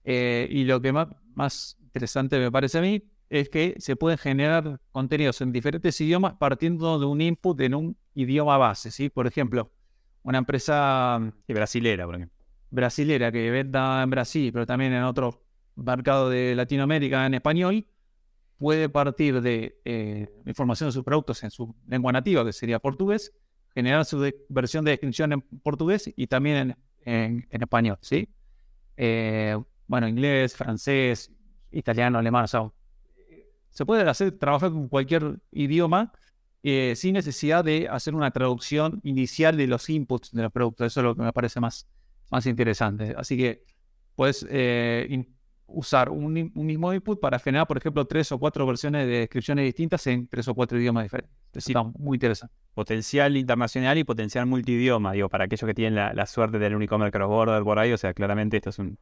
Eh, 0.03 0.47
y 0.49 0.63
lo 0.63 0.81
que 0.81 0.91
más, 0.91 1.09
más 1.35 1.77
interesante 1.81 2.39
me 2.39 2.51
parece 2.51 2.77
a 2.77 2.81
mí 2.81 3.03
es 3.29 3.49
que 3.49 3.75
se 3.77 3.95
pueden 3.95 4.17
generar 4.17 4.79
contenidos 4.91 5.41
en 5.41 5.51
diferentes 5.51 5.99
idiomas 6.01 6.33
partiendo 6.33 6.97
de 6.97 7.05
un 7.05 7.21
input 7.21 7.59
en 7.61 7.75
un 7.75 7.97
idioma 8.15 8.57
base, 8.57 8.89
¿sí? 8.89 9.09
Por 9.09 9.27
ejemplo, 9.27 9.71
una 10.23 10.39
empresa... 10.39 11.19
brasilera, 11.47 12.05
por 12.05 12.15
ejemplo. 12.15 12.37
Que 12.71 13.51
venda 13.51 14.03
en 14.03 14.09
Brasil, 14.09 14.51
pero 14.51 14.65
también 14.65 14.93
en 14.93 15.03
otros 15.03 15.35
mercado 15.75 16.29
de 16.29 16.55
Latinoamérica 16.55 17.25
en 17.25 17.35
español, 17.35 17.85
puede 18.57 18.89
partir 18.89 19.41
de 19.41 19.79
eh, 19.85 20.29
información 20.45 20.89
de 20.89 20.93
sus 20.93 21.03
productos 21.03 21.43
en 21.43 21.51
su 21.51 21.75
lengua 21.87 22.11
nativa, 22.11 22.43
que 22.43 22.53
sería 22.53 22.79
portugués, 22.79 23.33
generar 23.73 24.05
su 24.05 24.31
versión 24.49 24.85
de 24.85 24.91
descripción 24.91 25.33
en 25.33 25.41
portugués 25.41 26.11
y 26.15 26.27
también 26.27 26.75
en, 27.05 27.47
español, 27.51 27.97
¿sí? 28.01 28.29
Eh, 28.97 29.57
bueno, 29.87 30.07
inglés, 30.07 30.55
francés, 30.55 31.31
italiano, 31.71 32.19
alemán, 32.19 32.43
o 32.43 32.47
sea, 32.47 32.71
se 33.69 33.85
puede 33.85 34.07
hacer, 34.09 34.37
trabajar 34.37 34.71
con 34.71 34.87
cualquier 34.89 35.39
idioma 35.51 36.11
eh, 36.63 36.93
sin 36.95 37.13
necesidad 37.13 37.63
de 37.63 37.87
hacer 37.87 38.15
una 38.15 38.31
traducción 38.31 38.99
inicial 39.03 39.55
de 39.55 39.67
los 39.67 39.89
inputs 39.89 40.31
de 40.31 40.43
los 40.43 40.51
productos. 40.51 40.87
Eso 40.87 40.99
es 40.99 41.03
lo 41.05 41.15
que 41.15 41.21
me 41.21 41.31
parece 41.31 41.59
más, 41.59 41.87
más 42.29 42.45
interesante. 42.45 43.15
Así 43.17 43.37
que, 43.37 43.63
pues, 44.15 44.45
usar 45.71 46.09
un, 46.09 46.51
mismo 46.53 46.93
input 46.93 47.19
para 47.19 47.39
generar, 47.39 47.67
por 47.67 47.77
ejemplo, 47.77 48.05
tres 48.05 48.31
o 48.31 48.39
cuatro 48.39 48.65
versiones 48.65 49.05
de 49.07 49.19
descripciones 49.19 49.65
distintas 49.65 50.05
en 50.07 50.27
tres 50.27 50.47
o 50.47 50.55
cuatro 50.55 50.79
idiomas 50.79 51.03
diferentes. 51.03 51.31
Es 51.53 51.75
muy 51.97 52.15
interesante. 52.15 52.53
Potencial 52.73 53.35
internacional 53.37 53.97
y 53.97 54.03
potencial 54.03 54.45
multidioma, 54.45 55.13
digo, 55.13 55.29
para 55.29 55.45
aquellos 55.45 55.67
que 55.67 55.73
tienen 55.73 55.95
la, 55.95 56.25
suerte 56.25 56.57
de 56.57 56.65
tener 56.65 56.75
un 56.75 56.83
e-commerce 56.83 57.11
cross-border 57.11 57.63
por 57.63 57.79
ahí, 57.79 57.91
o 57.91 57.97
sea, 57.97 58.13
claramente 58.13 58.57
esto 58.57 58.69
es 58.69 58.79
un... 58.79 58.97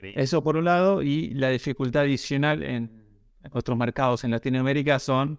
Eso 0.00 0.42
por 0.42 0.56
un 0.56 0.64
lado, 0.64 1.02
y 1.02 1.30
la 1.34 1.48
dificultad 1.50 2.02
adicional 2.02 2.62
en 2.62 3.04
otros 3.52 3.78
mercados 3.78 4.24
en 4.24 4.32
Latinoamérica 4.32 4.98
son 4.98 5.38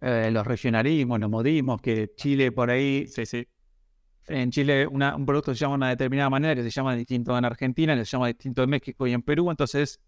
eh, 0.00 0.30
los 0.30 0.46
regionalismos, 0.46 1.18
los 1.18 1.30
modismos, 1.30 1.80
que 1.80 2.12
Chile 2.14 2.52
por 2.52 2.70
ahí, 2.70 3.06
sí, 3.08 3.26
sí. 3.26 3.48
En 4.28 4.50
Chile 4.50 4.86
un 4.86 5.26
producto 5.26 5.54
se 5.54 5.60
llama 5.60 5.72
de 5.72 5.76
una 5.76 5.88
determinada 5.90 6.30
manera, 6.30 6.54
que 6.54 6.62
se 6.62 6.70
llama 6.70 6.94
distinto 6.94 7.36
en 7.36 7.44
Argentina, 7.44 7.94
que 7.96 8.04
se 8.04 8.12
llama 8.12 8.28
distinto 8.28 8.62
en 8.62 8.70
México 8.70 9.06
y 9.06 9.12
en 9.12 9.22
Perú, 9.22 9.50
entonces 9.50 10.00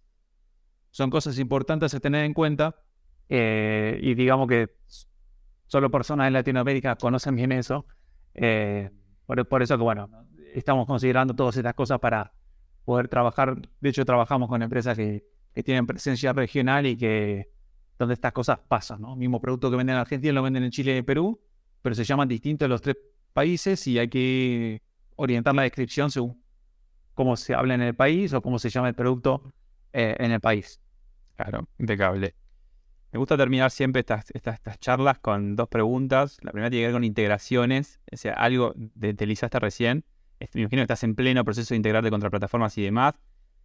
son 0.90 1.10
cosas 1.10 1.38
importantes 1.38 1.94
a 1.94 2.00
tener 2.00 2.24
en 2.24 2.34
cuenta 2.34 2.74
eh, 3.28 3.98
y 4.02 4.14
digamos 4.14 4.48
que 4.48 4.76
solo 5.66 5.90
personas 5.90 6.26
en 6.26 6.32
Latinoamérica 6.32 6.96
conocen 6.96 7.36
bien 7.36 7.52
eso. 7.52 7.86
Eh, 8.34 8.90
por, 9.24 9.62
eso 9.62 9.76
que, 9.76 9.84
bueno, 9.84 10.08
estamos 10.52 10.86
considerando 10.86 11.34
todas 11.34 11.56
estas 11.56 11.74
cosas 11.74 12.00
para 12.00 12.32
poder 12.84 13.06
trabajar. 13.06 13.56
De 13.80 13.88
hecho, 13.88 14.04
trabajamos 14.04 14.48
con 14.48 14.62
empresas 14.62 14.96
que, 14.96 15.24
tienen 15.64 15.86
presencia 15.86 16.32
regional 16.32 16.86
y 16.86 16.96
que 16.96 17.50
donde 17.98 18.14
estas 18.14 18.32
cosas 18.32 18.60
pasan, 18.66 19.02
¿no? 19.02 19.14
Mismo 19.14 19.40
producto 19.40 19.70
que 19.70 19.76
venden 19.76 19.96
en 19.96 20.00
Argentina 20.00 20.32
lo 20.32 20.42
venden 20.42 20.62
en 20.64 20.70
Chile 20.70 20.96
y 20.96 21.02
Perú, 21.02 21.38
pero 21.82 21.94
se 21.94 22.02
llaman 22.04 22.28
distintos 22.28 22.66
los 22.66 22.80
tres 22.80 22.96
países 23.32 23.86
y 23.86 23.98
hay 23.98 24.08
que 24.08 24.82
orientar 25.16 25.54
la 25.54 25.62
descripción 25.62 26.10
según 26.10 26.42
cómo 27.14 27.36
se 27.36 27.54
habla 27.54 27.74
en 27.74 27.82
el 27.82 27.94
país 27.94 28.32
o 28.32 28.40
cómo 28.40 28.58
se 28.58 28.70
llama 28.70 28.88
el 28.88 28.94
producto 28.94 29.52
eh, 29.92 30.16
en 30.18 30.32
el 30.32 30.40
país. 30.40 30.80
Claro, 31.36 31.68
impecable. 31.78 32.34
Me 33.12 33.18
gusta 33.18 33.36
terminar 33.36 33.70
siempre 33.70 34.00
estas, 34.00 34.30
estas, 34.32 34.60
charlas 34.78 35.18
con 35.18 35.56
dos 35.56 35.68
preguntas. 35.68 36.38
La 36.42 36.52
primera 36.52 36.70
tiene 36.70 36.82
que 36.82 36.86
ver 36.86 36.94
con 36.94 37.04
integraciones, 37.04 38.00
o 38.12 38.16
sea, 38.16 38.34
algo 38.34 38.72
de, 38.76 39.10
utilizaste 39.10 39.58
recién. 39.58 40.04
Me 40.38 40.62
imagino 40.62 40.80
que 40.80 40.84
estás 40.84 41.02
en 41.02 41.14
pleno 41.14 41.44
proceso 41.44 41.74
de 41.74 41.76
integrarte 41.76 42.08
contra 42.10 42.30
plataformas 42.30 42.78
y 42.78 42.82
demás. 42.82 43.14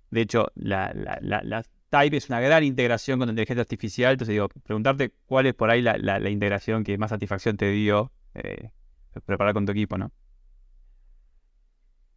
De 0.10 0.22
hecho, 0.22 0.48
la, 0.56 0.92
la, 0.94 1.64
Type 1.90 2.18
es 2.18 2.28
una 2.30 2.40
gran 2.40 2.64
integración 2.64 3.20
con 3.20 3.30
inteligencia 3.30 3.62
artificial. 3.62 4.14
Entonces, 4.14 4.34
digo, 4.34 4.50
preguntarte 4.50 5.14
cuál 5.28 5.46
es 5.46 5.54
por 5.54 5.70
ahí 5.70 5.82
la, 5.82 6.30
integración 6.30 6.84
que 6.84 6.98
más 6.98 7.12
satisfacción 7.12 7.56
te 7.56 7.70
dio 7.70 8.12
eh, 8.34 8.72
preparar 9.24 9.54
con 9.54 9.66
tu 9.66 9.72
equipo, 9.72 9.98
¿no? 9.98 10.12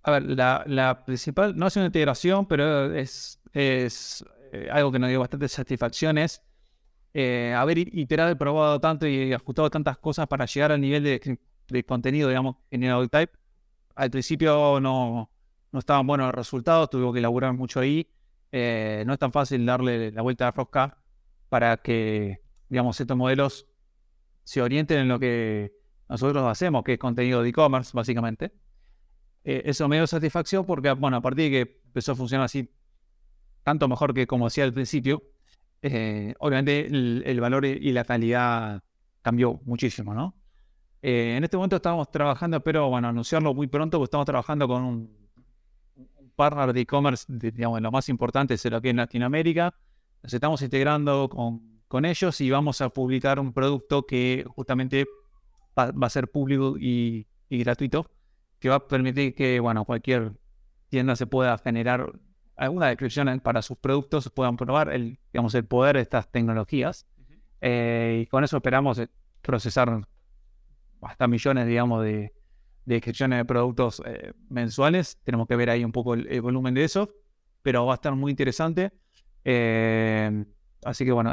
A 0.03 0.11
ver, 0.13 0.23
la, 0.25 1.03
principal, 1.05 1.57
no 1.57 1.67
es 1.67 1.77
una 1.77 1.87
integración, 1.87 2.47
pero 2.47 2.95
es, 2.95 3.41
es 3.53 4.25
eh, 4.53 4.69
algo 4.71 4.91
que 4.91 4.99
nos 4.99 5.11
dio 5.11 5.21
bastante 5.21 5.49
satisfacciones 5.49 6.43
eh, 7.15 7.55
haber 7.57 7.79
iterado 7.79 8.31
y 8.31 8.35
probado 8.35 8.81
tanto 8.81 9.07
y 9.07 9.33
ajustado 9.33 9.71
tantas 9.71 9.99
cosas 9.99 10.27
para 10.29 10.47
llegar 10.47 10.73
al 10.73 10.81
nivel 10.81 11.03
de, 11.03 11.85
contenido, 11.85 12.29
digamos, 12.29 12.57
en 12.71 12.85
el 12.85 13.11
type. 13.11 13.33
Al 13.95 14.11
principio 14.11 14.79
no, 14.81 15.31
no 15.73 15.79
estaban 15.79 16.07
buenos 16.07 16.27
los 16.27 16.35
resultados, 16.35 16.91
tuve 16.91 17.13
que 17.13 17.19
elaborar 17.19 17.55
mucho 17.55 17.81
ahí. 17.81 18.09
Eh, 18.53 19.03
no 19.07 19.13
es 19.13 19.19
tan 19.19 19.33
fácil 19.33 19.65
darle 19.67 20.13
la 20.13 20.23
vuelta 20.23 20.49
a 20.49 20.51
rosca 20.53 20.99
para 21.49 21.77
que, 21.79 22.41
digamos, 22.69 23.01
estos 23.01 23.17
modelos 23.17 23.67
se 24.45 24.63
orienten 24.63 25.01
en 25.01 25.09
lo 25.09 25.19
que 25.19 25.73
nosotros 26.09 26.45
hacemos, 26.47 26.85
que 26.85 26.95
es 26.95 26.99
contenido 26.99 27.43
de 27.43 27.51
e-commerce, 27.51 27.93
básicamente. 27.95 28.53
eso 29.45 29.89
me 29.89 29.97
dio 29.97 30.07
satisfacción 30.07 30.65
porque, 30.65 30.93
bueno, 30.93 31.19
a 31.19 31.21
partir 31.21 31.45
de 31.45 31.51
que 31.51 31.81
empezó 31.87 32.13
a 32.13 32.15
funcionar 32.17 32.47
así 32.47 32.71
tanto 33.63 33.89
mejor 33.89 34.15
que 34.15 34.27
como 34.27 34.47
hacía 34.47 34.65
al 34.65 34.73
principio, 34.73 35.23
eh, 35.83 36.35
obviamente 36.39 36.87
el, 36.87 37.41
valor 37.41 37.67
y 37.67 37.93
la 37.93 38.05
calidad 38.05 38.83
cambió 39.23 39.61
muchísimo, 39.65 40.15
¿no? 40.15 40.35
Eh, 41.03 41.37
en 41.37 41.45
este 41.45 41.57
momento 41.57 41.77
estamos 41.77 42.11
trabajando, 42.11 42.61
pero 42.61 42.89
bueno, 42.89 43.09
anunciarlo 43.09 43.55
muy 43.55 43.69
pronto, 43.69 43.99
porque 43.99 44.07
estamos 44.07 44.27
trabajando 44.27 44.67
con 44.67 44.83
un, 44.83 45.19
partner 46.35 46.73
de 46.73 46.81
e-commerce, 46.81 47.27
digamos, 47.29 47.81
lo 47.81 47.91
más 47.91 48.09
importante 48.09 48.55
es 48.55 48.65
lo 48.65 48.81
que 48.81 48.91
en 48.91 48.97
Latinoamérica. 48.97 49.75
Nos 50.23 50.33
estamos 50.33 50.63
integrando 50.63 51.29
con 51.29 52.05
ellos 52.05 52.41
y 52.41 52.51
vamos 52.51 52.81
a 52.81 52.89
publicar 52.91 53.41
un 53.41 53.53
producto 53.53 54.07
que 54.07 54.45
justamente 54.49 55.07
va, 55.79 56.07
a 56.07 56.11
ser 56.11 56.31
público 56.31 56.77
y, 56.79 57.27
y, 57.49 57.59
gratuito, 57.59 58.11
que 58.59 58.69
va 58.69 58.77
a 58.77 58.89
permitir 58.89 59.35
que, 59.35 59.61
bueno, 59.61 59.85
cualquier 59.85 60.33
tienda 60.89 61.17
se 61.17 61.27
pueda 61.27 61.57
generar 61.59 62.13
alguna 62.59 62.89
descripción 62.89 63.41
para 63.41 63.63
sus 63.63 63.79
productos 63.79 64.31
puedan 64.31 64.57
probar 64.57 64.93
el, 64.93 65.19
digamos, 65.33 65.55
el 65.55 65.65
poder 65.65 65.97
de 65.97 66.03
estas 66.03 66.31
tecnologías. 66.31 67.07
Eh, 67.61 68.23
y 68.23 68.27
con 68.27 68.45
eso 68.45 68.57
esperamos 68.57 68.99
eh, 68.99 69.09
procesar 69.41 70.07
hasta 71.01 71.29
millones, 71.29 71.67
digamos, 71.67 72.03
de, 72.05 72.35
descripciones 72.85 73.39
de 73.39 73.45
productos 73.45 74.03
eh, 74.05 74.33
mensuales. 74.49 75.19
Tenemos 75.23 75.47
que 75.47 75.57
ver 75.57 75.71
ahí 75.71 75.85
un 75.85 75.93
poco 75.93 76.15
el, 76.15 76.41
volumen 76.41 76.75
de 76.75 76.85
eso, 76.85 77.09
pero 77.63 77.87
va 77.87 77.95
a 77.95 77.97
estar 77.97 78.15
muy 78.15 78.31
interesante. 78.33 78.91
así 80.85 81.05
que 81.05 81.13
bueno, 81.13 81.33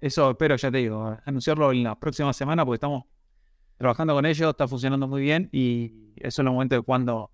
eso 0.00 0.30
espero, 0.30 0.56
ya 0.56 0.70
te 0.70 0.78
digo, 0.78 1.16
anunciarlo 1.26 1.72
en 1.72 1.84
la 1.84 1.98
próxima 1.98 2.32
semana 2.32 2.64
porque 2.64 2.76
estamos 2.76 3.04
trabajando 3.76 4.14
con 4.14 4.26
ellos, 4.26 4.50
está 4.50 4.68
funcionando 4.68 5.08
muy 5.08 5.22
bien 5.22 5.48
y 5.52 6.12
eso 6.16 6.28
es 6.42 6.46
el 6.46 6.52
momento 6.52 6.74
de 6.74 6.82
cuando 6.82 7.30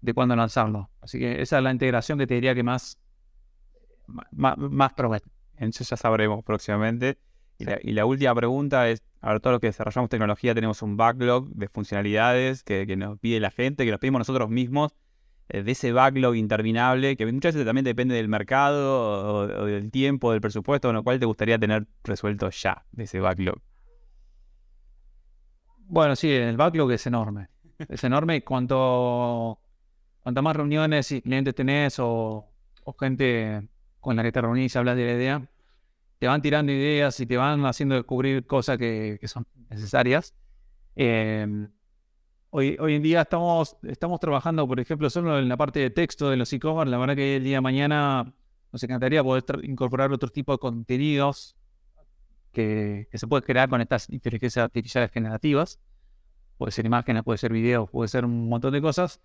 de 0.00 0.14
cuándo 0.14 0.36
lanzarlo. 0.36 0.90
Así 1.00 1.18
que 1.18 1.42
esa 1.42 1.58
es 1.58 1.64
la 1.64 1.72
integración 1.72 2.18
que 2.18 2.26
te 2.26 2.34
diría 2.34 2.54
que 2.54 2.62
más, 2.62 2.98
más, 4.06 4.56
más 4.56 4.92
promete. 4.94 5.28
Eso 5.56 5.84
ya 5.84 5.96
sabremos 5.96 6.44
próximamente. 6.44 7.18
Y, 7.58 7.92
la, 7.92 8.04
última 8.04 8.32
pregunta 8.36 8.88
es, 8.88 9.02
ahora 9.20 9.40
todo 9.40 9.54
lo 9.54 9.60
que 9.60 9.66
desarrollamos 9.66 10.08
tecnología 10.08 10.54
tenemos 10.54 10.80
un 10.80 10.96
backlog 10.96 11.48
de 11.48 11.68
funcionalidades 11.68 12.62
que, 12.62 12.86
nos 12.96 13.18
pide 13.18 13.40
la 13.40 13.50
gente, 13.50 13.84
que 13.84 13.90
nos 13.90 13.98
pedimos 13.98 14.20
nosotros 14.20 14.48
mismos, 14.48 14.94
eh, 15.48 15.64
de 15.64 15.72
ese 15.72 15.90
backlog 15.90 16.36
interminable, 16.36 17.16
que 17.16 17.26
muchas 17.26 17.54
veces 17.54 17.66
también 17.66 17.84
depende 17.84 18.14
del 18.14 18.28
mercado 18.28 19.32
o, 19.34 19.66
del 19.66 19.90
tiempo, 19.90 20.30
del 20.30 20.40
presupuesto, 20.40 20.86
con 20.86 20.94
lo 20.94 21.02
cual 21.02 21.18
te 21.18 21.26
gustaría 21.26 21.58
tener 21.58 21.88
resuelto 22.04 22.48
ya 22.50 22.84
de 22.92 23.04
ese 23.04 23.18
backlog. 23.18 23.58
Bueno, 25.90 26.16
sí, 26.16 26.30
el 26.30 26.56
backlog 26.58 26.92
es 26.92 27.06
enorme. 27.06 27.48
Es 27.88 28.04
enorme 28.04 28.36
y 28.36 28.40
cuanto 28.42 29.58
cuanto 30.22 30.42
más 30.42 30.54
reuniones 30.56 31.10
y 31.12 31.22
clientes 31.22 31.54
tenés 31.54 31.96
o, 31.98 32.46
gente 33.00 33.66
con 34.00 34.16
la 34.16 34.22
que 34.22 34.32
te 34.32 34.40
reunís 34.42 34.74
y 34.74 34.78
hablas 34.78 34.96
de 34.96 35.06
la 35.06 35.12
idea, 35.12 35.50
te 36.18 36.26
van 36.26 36.42
tirando 36.42 36.72
ideas 36.72 37.18
y 37.20 37.26
te 37.26 37.38
van 37.38 37.64
haciendo 37.64 37.94
descubrir 37.94 38.46
cosas 38.46 38.76
que, 38.76 39.18
son 39.24 39.46
necesarias. 39.70 40.34
Em, 40.94 41.70
hoy, 42.50 42.76
hoy 42.78 42.94
en 42.94 43.02
día 43.02 43.22
estamos, 43.22 43.76
estamos 43.84 44.20
trabajando, 44.20 44.66
por 44.68 44.80
ejemplo, 44.80 45.08
solo 45.08 45.38
en 45.38 45.48
la 45.48 45.56
parte 45.56 45.80
de 45.80 45.90
texto 45.90 46.28
de 46.28 46.36
los 46.36 46.52
e-commerce. 46.52 46.90
La 46.90 46.98
verdad 46.98 47.16
que 47.16 47.36
el 47.36 47.44
día 47.44 47.58
de 47.58 47.60
mañana 47.62 48.34
nos 48.72 48.82
encantaría 48.82 49.24
poder 49.24 49.44
incorporar 49.62 50.12
otro 50.12 50.28
tipo 50.28 50.52
de 50.52 50.58
contenidos 50.58 51.57
que, 52.52 53.08
que 53.10 53.18
se 53.18 53.26
puede 53.26 53.42
crear 53.42 53.68
con 53.68 53.80
estas 53.80 54.08
inteligencias 54.10 54.64
artificiales 54.64 55.10
generativas. 55.10 55.80
Puede 56.56 56.72
ser 56.72 56.86
imágenes, 56.86 57.22
puede 57.22 57.38
ser 57.38 57.52
videos, 57.52 57.90
puede 57.90 58.08
ser 58.08 58.24
un 58.24 58.48
montón 58.48 58.72
de 58.72 58.82
cosas 58.82 59.20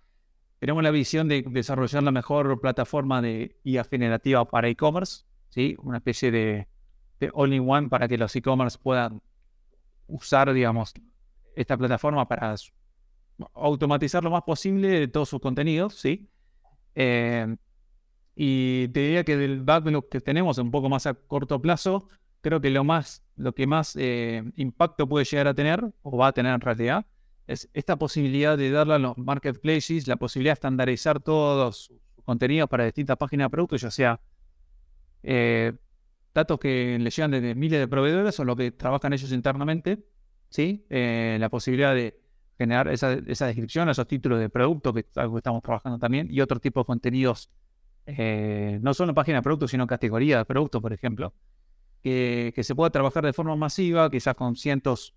tenemos 0.64 0.82
la 0.82 0.90
visión 0.90 1.28
de 1.28 1.42
desarrollar 1.42 2.02
la 2.02 2.10
mejor 2.10 2.58
plataforma 2.58 3.20
de 3.20 3.54
IA 3.64 3.84
generativa 3.84 4.44
para 4.46 4.68
e-commerce, 4.68 5.24
¿sí? 5.50 5.76
una 5.82 5.98
especie 5.98 6.30
de, 6.30 6.68
de 7.20 7.30
all-in-one 7.34 7.90
para 7.90 8.08
que 8.08 8.16
los 8.16 8.34
e-commerce 8.34 8.78
puedan 8.82 9.20
usar, 10.06 10.52
digamos, 10.54 10.94
esta 11.54 11.76
plataforma 11.76 12.26
para 12.26 12.54
automatizar 13.52 14.24
lo 14.24 14.30
más 14.30 14.42
posible 14.42 15.06
todos 15.08 15.28
sus 15.28 15.40
contenidos, 15.40 15.96
¿sí? 15.96 16.30
Eh, 16.94 17.56
y 18.34 18.88
te 18.88 19.00
diría 19.00 19.24
que 19.24 19.36
del 19.36 19.60
backlog 19.62 20.08
que 20.08 20.22
tenemos 20.22 20.56
un 20.56 20.70
poco 20.70 20.88
más 20.88 21.06
a 21.06 21.12
corto 21.12 21.60
plazo, 21.60 22.08
creo 22.44 22.60
que 22.60 22.68
lo 22.68 22.84
más, 22.84 23.24
lo 23.36 23.54
que 23.54 23.66
más 23.66 23.96
eh, 23.96 24.44
impacto 24.56 25.08
puede 25.08 25.24
llegar 25.24 25.48
a 25.48 25.54
tener, 25.54 25.82
o 26.02 26.18
va 26.18 26.28
a 26.28 26.32
tener 26.32 26.54
en 26.54 26.60
realidad, 26.60 27.06
es 27.46 27.70
esta 27.72 27.96
posibilidad 27.96 28.58
de 28.58 28.70
darle 28.70 28.94
a 28.94 28.98
los 28.98 29.16
marketplaces 29.16 30.06
la 30.06 30.16
posibilidad 30.16 30.52
de 30.52 30.58
estandarizar 30.58 31.20
todos 31.20 31.86
sus 31.86 32.22
contenidos 32.22 32.68
para 32.68 32.84
distintas 32.84 33.16
páginas 33.16 33.46
de 33.46 33.50
productos, 33.50 33.80
ya 33.80 33.90
sea 33.90 34.20
eh, 35.22 35.72
datos 36.34 36.58
que 36.58 36.98
le 37.00 37.08
llegan 37.08 37.30
desde 37.30 37.54
miles 37.54 37.80
de 37.80 37.88
proveedores 37.88 38.38
o 38.38 38.44
lo 38.44 38.54
que 38.56 38.72
trabajan 38.72 39.14
ellos 39.14 39.32
internamente, 39.32 40.04
¿sí? 40.50 40.84
Eh, 40.90 41.38
la 41.40 41.48
posibilidad 41.48 41.94
de 41.94 42.20
generar 42.58 42.88
esa, 42.88 43.14
esa, 43.26 43.46
descripción, 43.46 43.88
esos 43.88 44.06
títulos 44.06 44.38
de 44.38 44.50
producto, 44.50 44.92
que 44.92 45.00
es 45.00 45.16
algo 45.16 45.34
que 45.34 45.38
estamos 45.38 45.62
trabajando 45.62 45.98
también, 45.98 46.28
y 46.30 46.42
otro 46.42 46.60
tipo 46.60 46.80
de 46.80 46.84
contenidos, 46.84 47.50
no 48.06 48.92
solo 48.92 49.14
páginas 49.14 49.38
de 49.38 49.44
productos, 49.44 49.70
sino 49.70 49.86
categorías 49.86 50.40
de 50.40 50.44
productos, 50.44 50.82
por 50.82 50.92
ejemplo, 50.92 51.32
que, 52.04 52.62
se 52.62 52.74
pueda 52.74 52.90
trabajar 52.90 53.24
de 53.24 53.32
forma 53.32 53.56
masiva, 53.56 54.10
quizás 54.10 54.34
con 54.34 54.56
cientos 54.56 55.14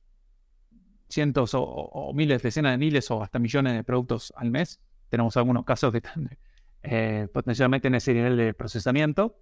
cientos 1.10 1.52
o, 1.54 2.12
miles, 2.14 2.42
decenas 2.42 2.74
de 2.74 2.78
miles 2.78 3.10
o 3.12 3.24
hasta 3.24 3.40
millones 3.40 3.74
de 3.74 3.84
productos 3.84 4.34
al 4.36 4.52
mes. 4.52 4.82
Tenemos 5.10 5.38
algunos 5.38 5.64
casos 5.64 5.92
que 5.92 5.98
están 5.98 6.30
eh, 6.84 7.28
potencialmente 7.34 7.88
en 7.88 7.96
ese 7.96 8.14
nivel 8.14 8.38
de 8.38 8.54
procesamiento. 8.54 9.40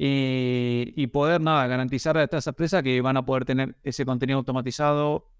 Y, 0.00 1.06
poder 1.08 1.40
nada, 1.40 1.66
garantizar 1.66 2.16
a 2.16 2.22
estas 2.22 2.46
empresas 2.46 2.82
que 2.82 3.00
van 3.00 3.16
a 3.16 3.24
poder 3.24 3.44
tener 3.44 3.76
ese 3.82 4.04
contenido 4.04 4.38
automatizado, 4.38 5.30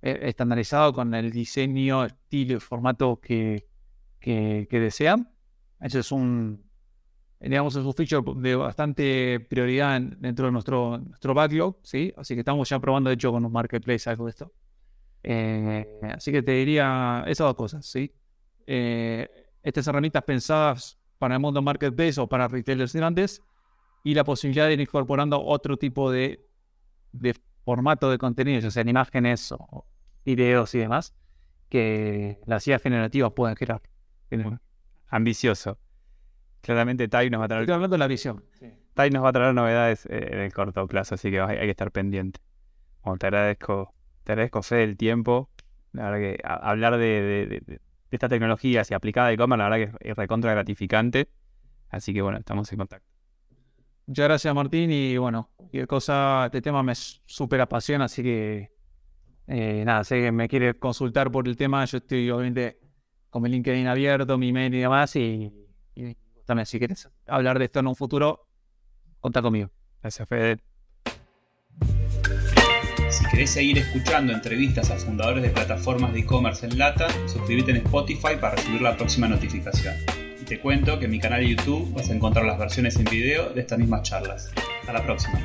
eh, 0.00 0.20
estandarizado 0.22 0.94
con 0.94 1.14
el 1.14 1.30
diseño, 1.30 2.06
estilo 2.06 2.56
y 2.56 2.60
formato 2.60 3.20
que, 3.20 3.68
que, 4.18 4.66
desean. 4.70 5.30
Eso 5.80 5.98
es 5.98 6.12
un, 6.12 6.69
digamos, 7.48 7.74
es 7.74 7.84
un 7.84 7.94
feature 7.94 8.22
de 8.36 8.54
bastante 8.54 9.40
prioridad 9.40 10.00
dentro 10.00 10.46
de 10.46 10.52
nuestro, 10.52 10.98
nuestro 10.98 11.32
backlog, 11.32 11.76
¿sí? 11.82 12.12
Así 12.16 12.34
que 12.34 12.40
estamos 12.40 12.68
ya 12.68 12.78
probando, 12.78 13.08
de 13.08 13.14
hecho, 13.14 13.32
con 13.32 13.44
un 13.44 13.52
marketplace 13.52 14.10
algo 14.10 14.26
de 14.26 14.30
esto. 14.30 14.52
Eh, 15.22 15.86
así 16.14 16.32
que 16.32 16.42
te 16.42 16.52
diría 16.52 17.24
esas 17.26 17.46
dos 17.46 17.54
cosas, 17.54 17.86
¿sí? 17.86 18.12
Eh, 18.66 19.28
estas 19.62 19.86
herramientas 19.86 20.22
pensadas 20.24 20.98
para 21.18 21.34
el 21.34 21.40
mundo 21.40 21.62
marketplace 21.62 22.20
o 22.20 22.26
para 22.26 22.46
retailers 22.48 22.94
grandes 22.94 23.42
y 24.04 24.14
la 24.14 24.24
posibilidad 24.24 24.66
de 24.66 24.74
ir 24.74 24.80
incorporando 24.80 25.42
otro 25.42 25.76
tipo 25.76 26.10
de, 26.10 26.46
de 27.12 27.34
formato 27.64 28.10
de 28.10 28.18
contenido, 28.18 28.60
ya 28.60 28.70
sean 28.70 28.88
imágenes 28.88 29.52
o 29.52 29.86
videos 30.24 30.74
y 30.74 30.78
demás, 30.78 31.14
que 31.68 32.38
las 32.46 32.66
ideas 32.66 32.82
generativas 32.82 33.32
pueden 33.32 33.54
crear. 33.54 33.82
Ambicioso. 35.08 35.78
Claramente 36.60 37.08
Tai 37.08 37.30
nos 37.30 37.40
va 37.40 37.44
a 37.46 37.48
traer. 37.48 37.62
Estoy 37.62 37.74
hablando 37.74 37.94
de 37.94 37.98
la 37.98 38.06
visión. 38.06 38.44
Tai 38.94 39.10
nos 39.10 39.24
va 39.24 39.30
a 39.30 39.32
traer 39.32 39.54
novedades 39.54 40.06
eh, 40.06 40.28
en 40.32 40.38
el 40.40 40.52
corto 40.52 40.86
plazo, 40.86 41.14
así 41.14 41.30
que 41.30 41.40
hay, 41.40 41.58
que 41.58 41.70
estar 41.70 41.90
pendiente. 41.90 42.40
Bueno, 43.02 43.18
te 43.18 43.26
agradezco, 43.26 43.94
te 44.24 44.32
agradezco 44.32 44.62
Fede 44.62 44.84
el 44.84 44.96
tiempo. 44.96 45.50
La 45.92 46.10
verdad 46.10 46.18
que 46.18 46.40
hablar 46.44 46.98
de, 46.98 47.62
de, 47.66 47.80
estas 48.10 48.30
tecnologías 48.30 48.90
y 48.90 48.94
aplicada 48.94 49.28
de 49.28 49.34
e-commerce, 49.34 49.58
la 49.58 49.68
verdad 49.68 49.98
que 49.98 50.10
es 50.10 50.16
recontra 50.16 50.52
gratificante. 50.52 51.28
Así 51.88 52.12
que 52.12 52.22
bueno, 52.22 52.38
estamos 52.38 52.70
en 52.72 52.78
contacto. 52.78 53.08
Muchas 54.06 54.24
gracias 54.24 54.54
Martín 54.54 54.90
y 54.90 55.16
bueno, 55.16 55.50
cualquier 55.56 55.86
cosa, 55.86 56.46
este 56.46 56.60
tema 56.60 56.82
me 56.82 56.94
súper 56.94 57.60
apasiona, 57.60 58.06
así 58.06 58.22
que 58.24 58.72
eh, 59.46 59.84
nada, 59.84 60.02
sé 60.02 60.20
que 60.20 60.32
me 60.32 60.48
quiere 60.48 60.74
consultar 60.74 61.30
por 61.30 61.46
el 61.46 61.56
tema, 61.56 61.84
yo 61.84 61.98
estoy 61.98 62.28
obviamente 62.30 62.80
con 63.30 63.42
mi 63.42 63.48
LinkedIn 63.48 63.86
abierto, 63.86 64.36
mi 64.36 64.52
mail 64.52 64.74
y 64.74 64.80
demás 64.80 65.14
y 65.14 65.52
también 66.50 66.66
si 66.66 66.80
quieres 66.80 67.08
hablar 67.28 67.60
de 67.60 67.66
esto 67.66 67.78
en 67.78 67.86
un 67.86 67.94
futuro, 67.94 68.44
contá 69.20 69.40
conmigo. 69.40 69.70
Gracias, 70.02 70.28
Fede. 70.28 70.58
Si 73.08 73.24
querés 73.30 73.50
seguir 73.50 73.78
escuchando 73.78 74.32
entrevistas 74.32 74.90
a 74.90 74.96
fundadores 74.96 75.44
de 75.44 75.50
plataformas 75.50 76.12
de 76.12 76.18
e-commerce 76.18 76.66
en 76.66 76.76
Lata, 76.76 77.06
suscríbete 77.28 77.70
en 77.70 77.76
Spotify 77.76 78.34
para 78.40 78.56
recibir 78.56 78.82
la 78.82 78.96
próxima 78.96 79.28
notificación. 79.28 79.94
Y 80.40 80.44
te 80.44 80.58
cuento 80.58 80.98
que 80.98 81.04
en 81.04 81.12
mi 81.12 81.20
canal 81.20 81.42
de 81.42 81.50
YouTube 81.50 81.94
vas 81.94 82.10
a 82.10 82.14
encontrar 82.14 82.44
las 82.44 82.58
versiones 82.58 82.96
en 82.96 83.04
video 83.04 83.50
de 83.50 83.60
estas 83.60 83.78
mismas 83.78 84.02
charlas. 84.02 84.52
Hasta 84.80 84.92
la 84.92 85.04
próxima. 85.04 85.38